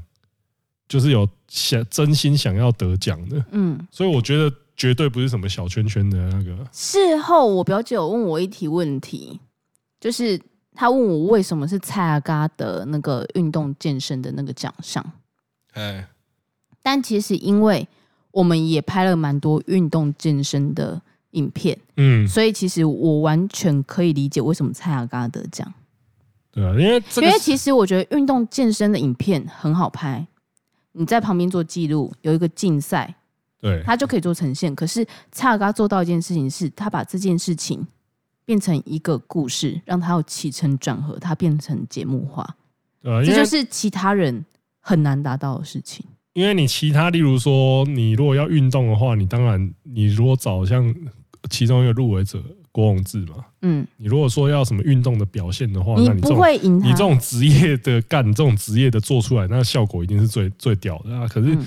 [0.89, 6.67] 就是有想真心想要得奖的，嗯，所以我觉得绝对不是什么小圈圈的那个。
[6.73, 9.39] 事后我表姐有问我一题问题，
[10.01, 10.41] 就是
[10.75, 15.05] 她问我为什么是蔡阿嘎的那个运动健身的那个奖项，
[15.75, 16.09] 哎，
[16.83, 17.87] 但其实因为
[18.31, 21.03] 我们也拍了蛮多运动健身的
[21.33, 25.73] 影片，嗯，所以其实我完全可以理解为什么蔡阿嘎得奖。
[26.51, 30.27] 对啊，因为因为其实我觉得运动健身的影片很好拍。
[30.93, 33.15] 你在旁边做记录，有一个竞赛，
[33.61, 34.75] 对，他就可以做呈现。
[34.75, 37.87] 可是蔡阿嘎做到一件事情是，他把这件事情
[38.45, 42.57] 变成一个故事，让他有起承转合，他变成节目化。
[43.01, 44.45] 对，这就是其他人
[44.81, 46.05] 很难达到的事情。
[46.33, 50.93] 因为你其他，例如说，你如果要运动的话，你当然，你如果找像
[51.49, 52.43] 其中一个入围者。
[52.71, 56.79] 郭宏志嘛，嗯，你如果说要什么运动的表现的话，那你不会赢。
[56.79, 61.27] 你这种职业的干，这种职业的做出来，那效果一定是最最屌的啊！
[61.27, 61.59] 可是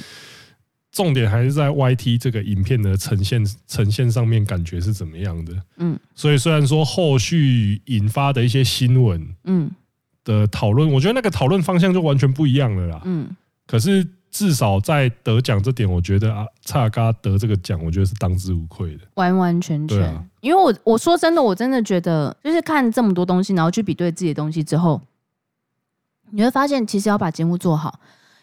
[0.94, 5.54] 重点还是在 YT 这个影片的呈现呈现上面，感觉是怎么样的？
[5.78, 9.70] 嗯，所以虽然说后续引发的一些新闻，嗯
[10.24, 13.02] 的讨论，我觉得那个讨论方向就完全不一样了啦。
[13.04, 13.28] 嗯，
[13.68, 14.08] 可是。
[14.32, 20.02] 至少在得奖这点，我觉得啊，蔡阿嘎得这个奖，我觉得是当之无愧的，完完全全。
[20.02, 25.02] 啊、因为我我说真的，我真的觉得，就是看这么多东西，然后去比对自己的东西之后，
[26.30, 28.00] 你会发现，其实要把节目做好，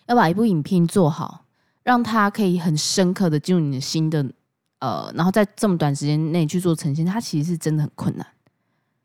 [0.07, 1.47] 要把一部影片做好，
[1.82, 4.24] 让它可以很深刻的进入你的心的，
[4.80, 8.26] 呃，然后在这么短时间内去做呈现，它其实是真的很困难。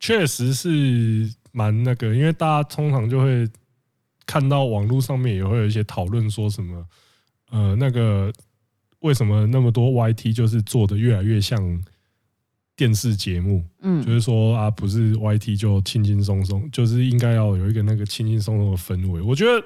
[0.02, 3.50] 确实是蛮那个，因为大家通常就会。
[4.26, 6.86] 看到网络上面也会有一些讨论，说什么，
[7.52, 8.32] 呃，那个
[9.00, 11.82] 为什么那么多 YT 就是做的越来越像
[12.76, 13.64] 电视节目？
[13.82, 19.22] 嗯，就是说啊，不是 YT 就轻轻松松，就是应该要有一个那个轻轻松松的氛围。
[19.22, 19.58] 我觉得，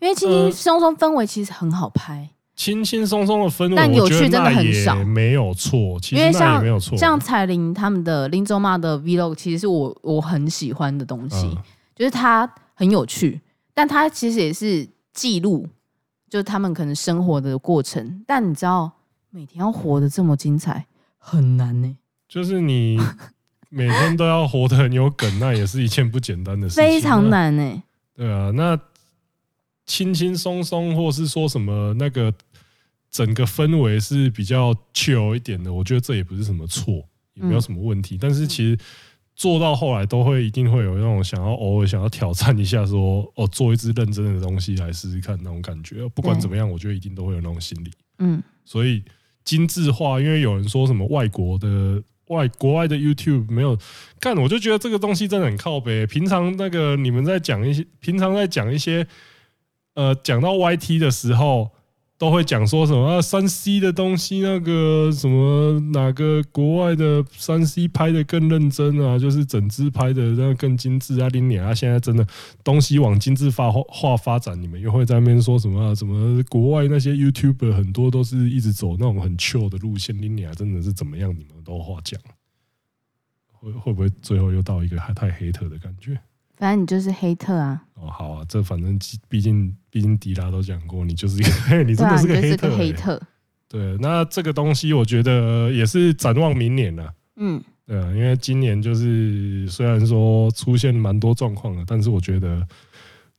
[0.00, 5.98] 因为轻轻松松氛围其实很好拍，轻轻松松的氛围，但有趣真的很少，没有错。
[6.00, 11.56] 其实那也没有错，像彩玲他们的林周妈的 Vlog，其实是我我很喜欢的东西，嗯、
[11.94, 13.40] 就是它很有趣。
[13.74, 15.66] 但他其实也是记录，
[16.28, 18.22] 就是他们可能生活的过程。
[18.26, 18.92] 但你知道，
[19.30, 20.86] 每天要活得这么精彩，
[21.18, 21.96] 很难呢、欸。
[22.28, 22.98] 就是你
[23.70, 26.84] 每天都要活得很有梗，那也是一件不简单的事情。
[26.84, 27.82] 非常难呢、欸。
[28.14, 28.78] 对啊，那
[29.86, 32.32] 轻轻松松，或是说什么那个
[33.10, 36.94] 整个氛围是比较 chill 一点的，我觉得这也不是什么错，
[37.34, 38.16] 也没有什么问题。
[38.16, 38.78] 嗯、但是其实。
[39.34, 46.06] 做到后来都会一定会有那种想要偶尔想要挑战一下，说哦，做一支认真的东西来试试看那种感觉。
[46.10, 47.90] 不管怎么样，我觉得一定都会有那种心理。
[48.18, 49.02] 嗯，所以
[49.44, 53.76] 精致化，因为有人说什么外国的外国外的 YouTube 没有
[54.20, 56.06] 看，我就觉得这个东西真的很靠北。
[56.06, 59.06] 平常那个你们在讲一些，平常在讲一些，
[59.94, 61.70] 呃，讲到 YT 的时候。
[62.22, 63.20] 都会讲说什么啊？
[63.20, 69.18] 三 C 的东西，那个什么哪个国外的三 C 拍的更认真啊？
[69.18, 71.28] 就是整支拍的那更精致啊！
[71.30, 72.24] 林鸟啊，现在真的
[72.62, 75.92] 东西往精致化化发展，你们又会在那边说什么啊？
[75.96, 81.30] 什么国外那些 YouTuber 很多都是一直走那种很 chill 的路线，林鸟真的是怎么样？
[81.30, 82.20] 你们都话讲，
[83.50, 86.16] 会会不会最后又到一个还太黑特的感觉？
[86.54, 87.82] 反正你就是黑特啊！
[88.02, 88.98] 哦，好啊，这反正
[89.28, 93.22] 毕竟毕竟迪拉都讲过，你就是一个， 你真的是个黑特，欸，黑特。
[93.68, 97.14] 对，那这个东西我觉得也是展望明年了。
[97.36, 102.66] 嗯，对啊，因为今年就是虽然说出现蛮多状况的，但是我觉得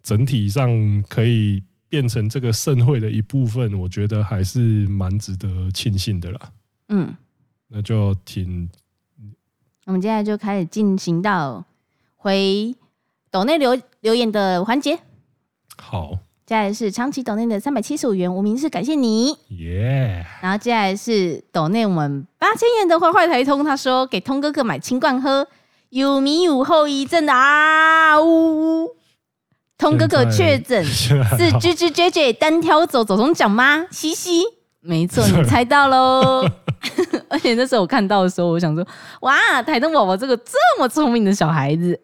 [0.01, 6.39] 整体上可以变成这个盛会的一部分，我觉得还是蛮值得庆幸的啦。
[6.88, 7.16] 嗯，
[7.68, 8.68] 那就挺。
[9.86, 11.64] 我们接下来就开始进行到
[12.16, 12.74] 回
[13.34, 14.99] 抖内留留言的环节。
[15.81, 16.11] 好。
[16.45, 19.31] 接下来是长期抖内的三百七十五元无名氏，感谢你。
[19.57, 20.23] 耶。
[20.41, 25.47] 然后接下来是抖内我们八千元的坏坏台通，他说给通哥哥买清罐喝，
[25.89, 28.89] 有米有后遗症的啊呜。
[29.77, 31.17] 通哥哥确诊 是
[31.59, 33.88] G G J J 单挑走走中奖吗？
[33.89, 34.43] 嘻嘻，
[34.81, 36.45] 没错，你猜到喽。
[37.29, 38.86] 而且那时候我看到的时候，我想说，
[39.21, 41.99] 哇，台通宝宝这个这么聪明的小孩子。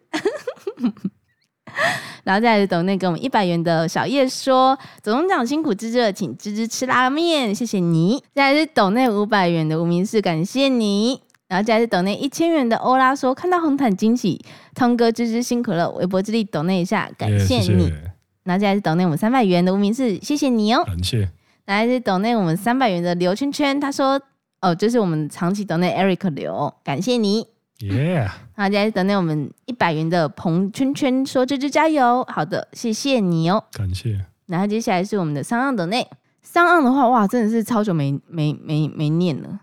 [2.24, 11.20] 然后再来抖内给我们一百元的小叶说：“总总长辛苦芝芝了，请芝芝吃拉面，谢谢你。”再来是抖内五百元的无名氏，感谢你。
[11.48, 14.40] 然后再来是抖内一千元的欧拉说：“看到红毯惊喜，
[14.74, 17.60] 通哥芝芝辛苦了，微博之力抖内一下，感谢你。
[17.60, 18.12] Yeah, 谢谢”
[18.44, 21.28] 然后再来是抖内我们三百元的无名氏，谢谢你哦，感谢。
[21.66, 24.20] 来是抖内我们三百元的刘圈圈，他说
[24.60, 27.46] ：“哦，这、就是我们长期抖内 Eric 刘，感谢你。”
[27.80, 34.26] Yeah，好，接下来等待我们一百元的彭圈圈说：“芝芝加油！”好的，谢谢你哦，感谢。
[34.46, 36.06] 然后接下来是我们的三岸的内，
[36.42, 39.60] 三岸的话，哇，真的是超久没没没没念了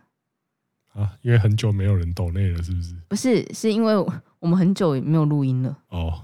[0.96, 2.96] 啊，因为很久没有人抖内了，是不是？
[3.10, 3.96] 不是，是因为
[4.40, 5.78] 我们很久也没有录音了。
[5.90, 6.24] 哦，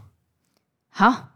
[0.89, 1.29] 好，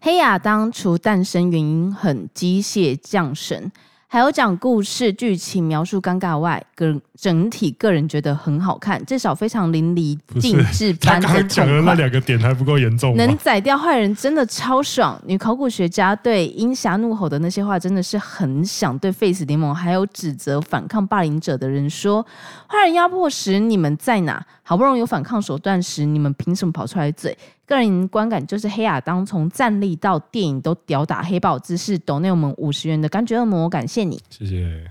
[0.00, 3.70] 黑亚当除诞生原因很机械降神。
[4.12, 11.28] 还有讲故事、剧情描述尴尬外，个整体个人觉得很好看，至少非常淋漓尽致般 的。
[11.28, 13.14] 他刚讲的那两个点还不够严重？
[13.14, 15.20] 能宰掉坏人真的超爽。
[15.26, 22.24] 女考古学家对鹰侠怒吼的那些话，真的是很想对 Face 联盟还有指责反抗霸凌者的人说：
[22.66, 24.42] 坏人压迫时你们在哪？
[24.62, 27.36] 好不容易有反抗手段时，你们凭什么跑出来嘴？
[27.66, 34.90] 个人观感就是黑亚当从站立到电影都屌打黑豹姿势，抖内我们五十元的柑橘恶魔，感谢你，谢谢。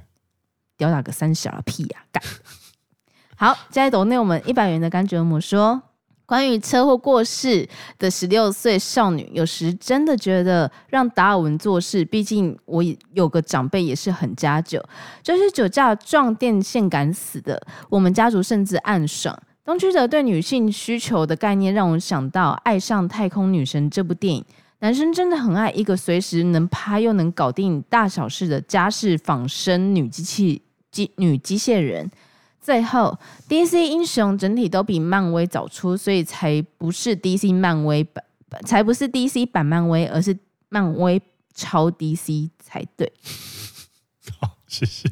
[0.80, 2.24] 屌打个三小的屁呀、啊，干！
[3.36, 5.82] 好，接下来抖内我们一百元的柑橘恶魔说，
[6.26, 7.68] 关于车祸过世
[7.98, 14.82] 的十六岁少女，有时真的觉得让达尔文做事，毕竟我有个长辈也是很家酒，
[15.22, 19.38] 就是酒驾撞电线杆死的，我们家族甚至暗爽。
[19.66, 24.46] 东区的对女性需求的概念，让我想到《爱上太空女神》这部电影。
[24.80, 30.62] 男生真的很爱一个随时能趴又能搞定大小事的家事仿生女机器
[30.92, 32.10] 机女机械人。
[32.62, 33.18] 最后
[33.48, 38.24] ，DC 英雄整体都比漫威早出，所以才不是 DC 漫威版，
[38.66, 40.38] 才不是 DC 版漫威，而是
[40.68, 41.22] 漫威
[41.54, 43.12] 超 DC 才对。
[44.40, 45.10] 好，谢谢。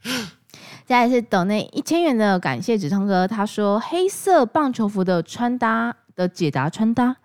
[0.00, 7.16] 接下来是抖内一千元的感谢止痛哥，他说黑色棒球服的穿搭的解答穿搭。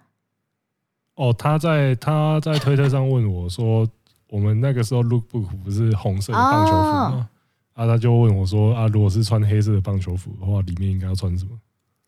[1.15, 3.87] 哦，他在他在推特上问我说，
[4.29, 7.11] 我们那个时候 lookbook 不是红色的棒球服吗？
[7.15, 7.27] 哦、
[7.75, 11.51] 啊，他就问我说啊，如果是穿黑色的棒球服的话，里面应该要穿什么？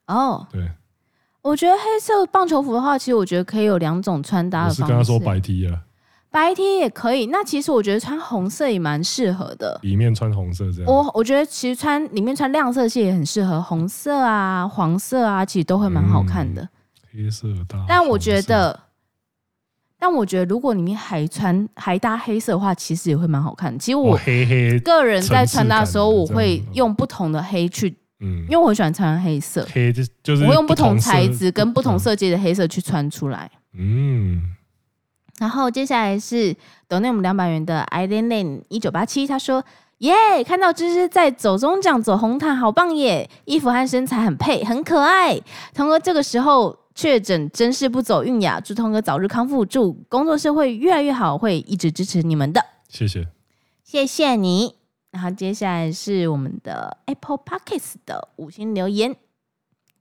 [0.07, 0.69] 哦，对，
[1.41, 4.81] 我觉得黑色棒球服的话，其实我觉得可以有两种穿搭的方式。
[4.81, 5.83] 是跟他说白 T 啊。
[6.29, 9.79] 白 T 也可以，那其实我觉得穿红色也蛮适合的。
[9.81, 10.85] 里面穿红色这样。
[10.85, 16.61] 我我觉得其实穿里面穿亮色系也很适合，红色啊、黄色啊，其实都会蛮好看的。
[16.61, 16.69] 嗯、
[17.23, 17.83] 黑色搭。
[17.87, 18.77] 但我觉得，
[19.99, 23.79] 但我觉得如果里面还穿还搭黑色的话，其实也会蛮好看的。
[23.79, 27.89] 其实我黑黑个人在穿搭的时候，我会用不同的黑去，
[28.19, 29.67] 嗯，因为我很喜欢穿黑色。
[29.71, 33.49] 黑就就是我会用不同材质跟不同色阶的黑色去穿出来。
[33.73, 34.41] 嗯。
[35.39, 36.55] 然后接下来是
[36.87, 39.63] 抖内我们两百元的 i l a n lane 一九八七，他说：
[39.99, 43.29] 耶，看到芝芝在走中奖走红毯，好棒耶！
[43.45, 45.39] 衣服和身材很配，很可爱。
[45.75, 48.59] 同哥这个时候确诊，真是不走运呀！
[48.59, 52.59] 祝通哥早日康复，祝工作室会越来越好，会一直支持你们的。
[52.89, 53.27] 谢谢，
[53.83, 54.73] 谢谢你。
[55.11, 59.15] 然后接下来是我们的 Apple Podcast 的五星留言。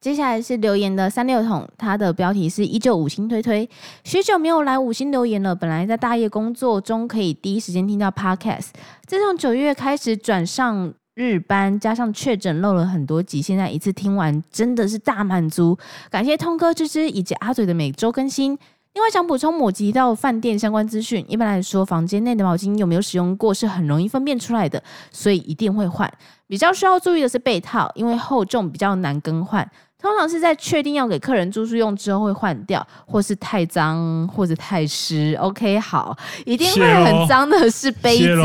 [0.00, 3.68] 接下来是留言的三六桶，它的标题是依旧五星推推，
[4.02, 5.54] 许久没有来五星留言了。
[5.54, 8.68] 本来在大业工作中可以第一时间听到 Podcast，
[9.04, 15.76] 自从九月开始转上日班，加上确诊漏了很多集，现在一次听完真的是大满足。
[16.10, 18.56] 感谢通哥芝芝以及阿嘴的每周更新。
[18.92, 26.10] 另外想补充某集到饭店相关资讯，一般来说房间内的毛巾有没有使用过是很容易分辨出来的，所以一定会换。
[26.46, 29.66] 比较需要注意的是被套，因为厚重比较难更换。
[29.98, 35.34] 通常是在确定要给客人住宿用之后会换掉，或是太脏或者太湿。
[35.40, 36.14] OK，好，
[36.44, 38.36] 一定会很脏的是杯子，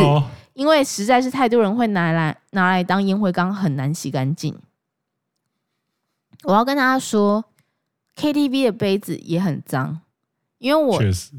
[0.62, 4.56] 因为实在是太多人会拿来拿来当烟灰缸，很难洗干净。
[6.44, 7.44] 我要跟大家说
[8.16, 10.02] ，KTV 的杯子也很脏，
[10.60, 11.32] 因为我确实，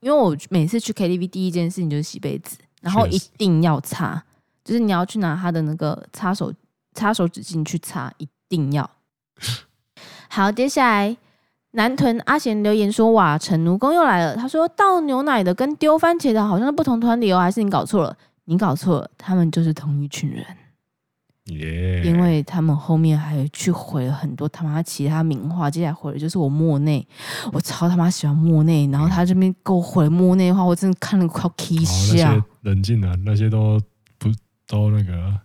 [0.00, 4.22] 因为我每次去 KTV 第一件事情就是洗杯子，然后一定要擦，
[4.62, 6.52] 就是你要去拿他的那个擦手
[6.92, 8.90] 擦手纸巾去擦，一定要。
[10.28, 11.16] 好，接下来
[11.70, 18.14] 南屯阿贤留言说：“哇，成奴工又来了。”他说：“倒牛奶的跟丢番茄的好像是不同团体哦，还是你搞错了？
[18.48, 20.44] 你搞错了，他们就是同一群人。”
[21.44, 22.02] Yeah.
[22.02, 27.06] 因为他们后面还去毁了很多他妈其他名画，接下来毁的就是我莫内，
[27.54, 32.38] 我超他妈喜欢莫内，然后他这边给我回莫内的话，我真的看了快要气笑。
[32.60, 33.80] 冷静啊，那些都
[34.18, 34.28] 不
[34.66, 35.40] 都那个。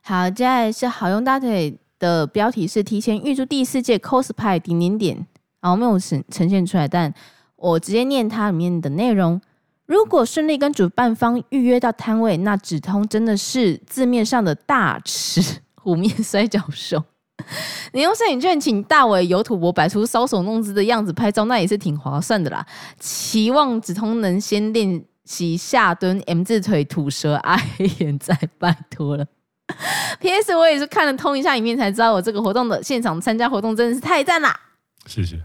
[0.00, 5.26] 好，接下来是好用大腿的标题是提前预祝第四届 cosplay 点点点，
[5.60, 7.12] 然后没有呈呈现出来，但
[7.56, 9.38] 我直接念它里面的内容。
[9.86, 15.40] 如果顺利跟主办方预约到摊位，那指通真的是字面上的大吃
[15.74, 17.02] 虎面摔跤手。
[17.92, 22.66] 你用摄影券请大伟有土博摆出搔首弄姿的样子拍照，那也是挺划算的啦。
[22.98, 29.26] 期望指通能先练习下蹲 M 字腿吐舌阿黑眼再拜托了。
[30.20, 30.56] P.S.
[30.56, 34.58] 我也是看了通一下影片才知道，我这个活动的现场参加活动真的是太赞啦！
[35.06, 35.40] 谢谢。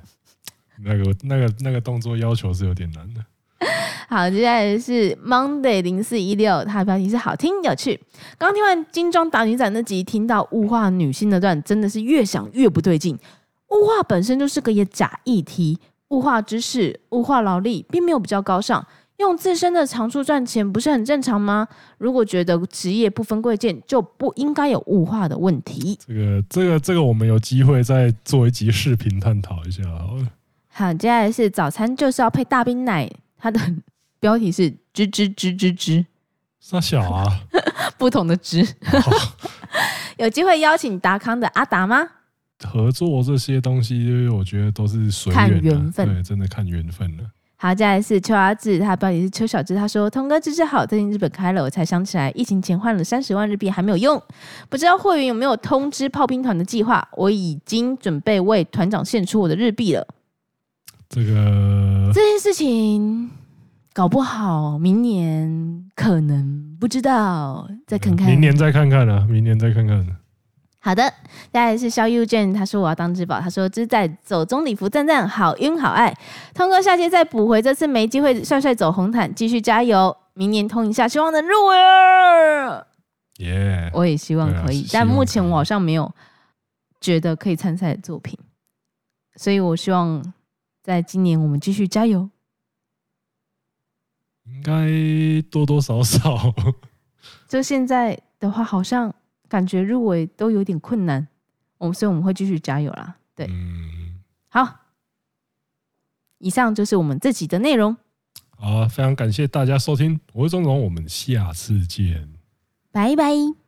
[0.83, 3.21] 那个那个那个动作要求是有点难的。
[4.09, 7.99] 好，接下来是 Monday 零四一六，它的标题是好听有趣。
[8.37, 13.17] 刚听完精装打女仔那集，听到物化女性那段，真的是越想越不对劲。
[13.69, 18.85] 物化本身就是个也假议题，物化知识、物化劳力，并没有比较高尚。
[19.17, 21.67] 用自身的长处赚钱，不是很正常吗？
[21.99, 25.95] 如果觉得职业不分贵贱，就不应该有物化的问题。
[26.07, 30.27] 这个、这个、这个，我们有机会再做一集视频探讨一下好了。
[30.69, 33.07] 好，接下来是早餐就是要配大冰奶，
[33.41, 33.59] 它的。
[34.19, 36.05] 标题是 吱吱吱吱吱，
[36.59, 37.25] 啥小啊？
[37.97, 38.71] 不同的吱。
[40.17, 42.07] 有机会邀请达康的阿达吗？
[42.63, 47.23] 合作这些东西，我觉得都是随缘，看缘分，对，真的看缘分了。
[47.57, 54.21] 好，接下来是邱阿志，他的标题是邱小志，他说：“通哥支持好，最近日本开了，我才想起来，疫情前换了三十万日币还没有用，
[54.69, 57.07] 不知道会员有没有通知炮兵团的计划？
[57.13, 60.07] 我已经准备为团长献出我的日币了。”
[61.11, 63.29] 这个这件事情。
[63.93, 68.25] 搞不好明年可能不知道，再看看。
[68.25, 70.07] 明年再看看啊，明年再看看。
[70.79, 71.13] 好的，
[71.51, 76.15] 再来是肖佑健，他说我要当至宝，他说这是在走中礼服赞赞，好晕好爱。
[76.53, 81.75] 通过下期再补回这次没机会帅帅走红毯，继续加油，明年通一下，希望能入围。
[83.39, 86.09] 耶，yeah, 我也希望可以，啊、但目前我好像没有
[87.01, 88.39] 觉得可以参赛的作品，
[89.35, 90.23] 所以我希望
[90.81, 92.29] 在今年我们继续加油。
[94.45, 96.53] 应该多多少少，
[97.47, 99.13] 就现在的话，好像
[99.47, 101.27] 感觉入围都有点困难。
[101.77, 103.15] 我们所以我们会继续加油啦。
[103.35, 104.19] 对，嗯、
[104.49, 104.79] 好，
[106.39, 107.95] 以上就是我们这集的内容。
[108.49, 112.33] 好，非常感谢大家收听，我是钟总，我们下次见，
[112.91, 113.60] 拜拜。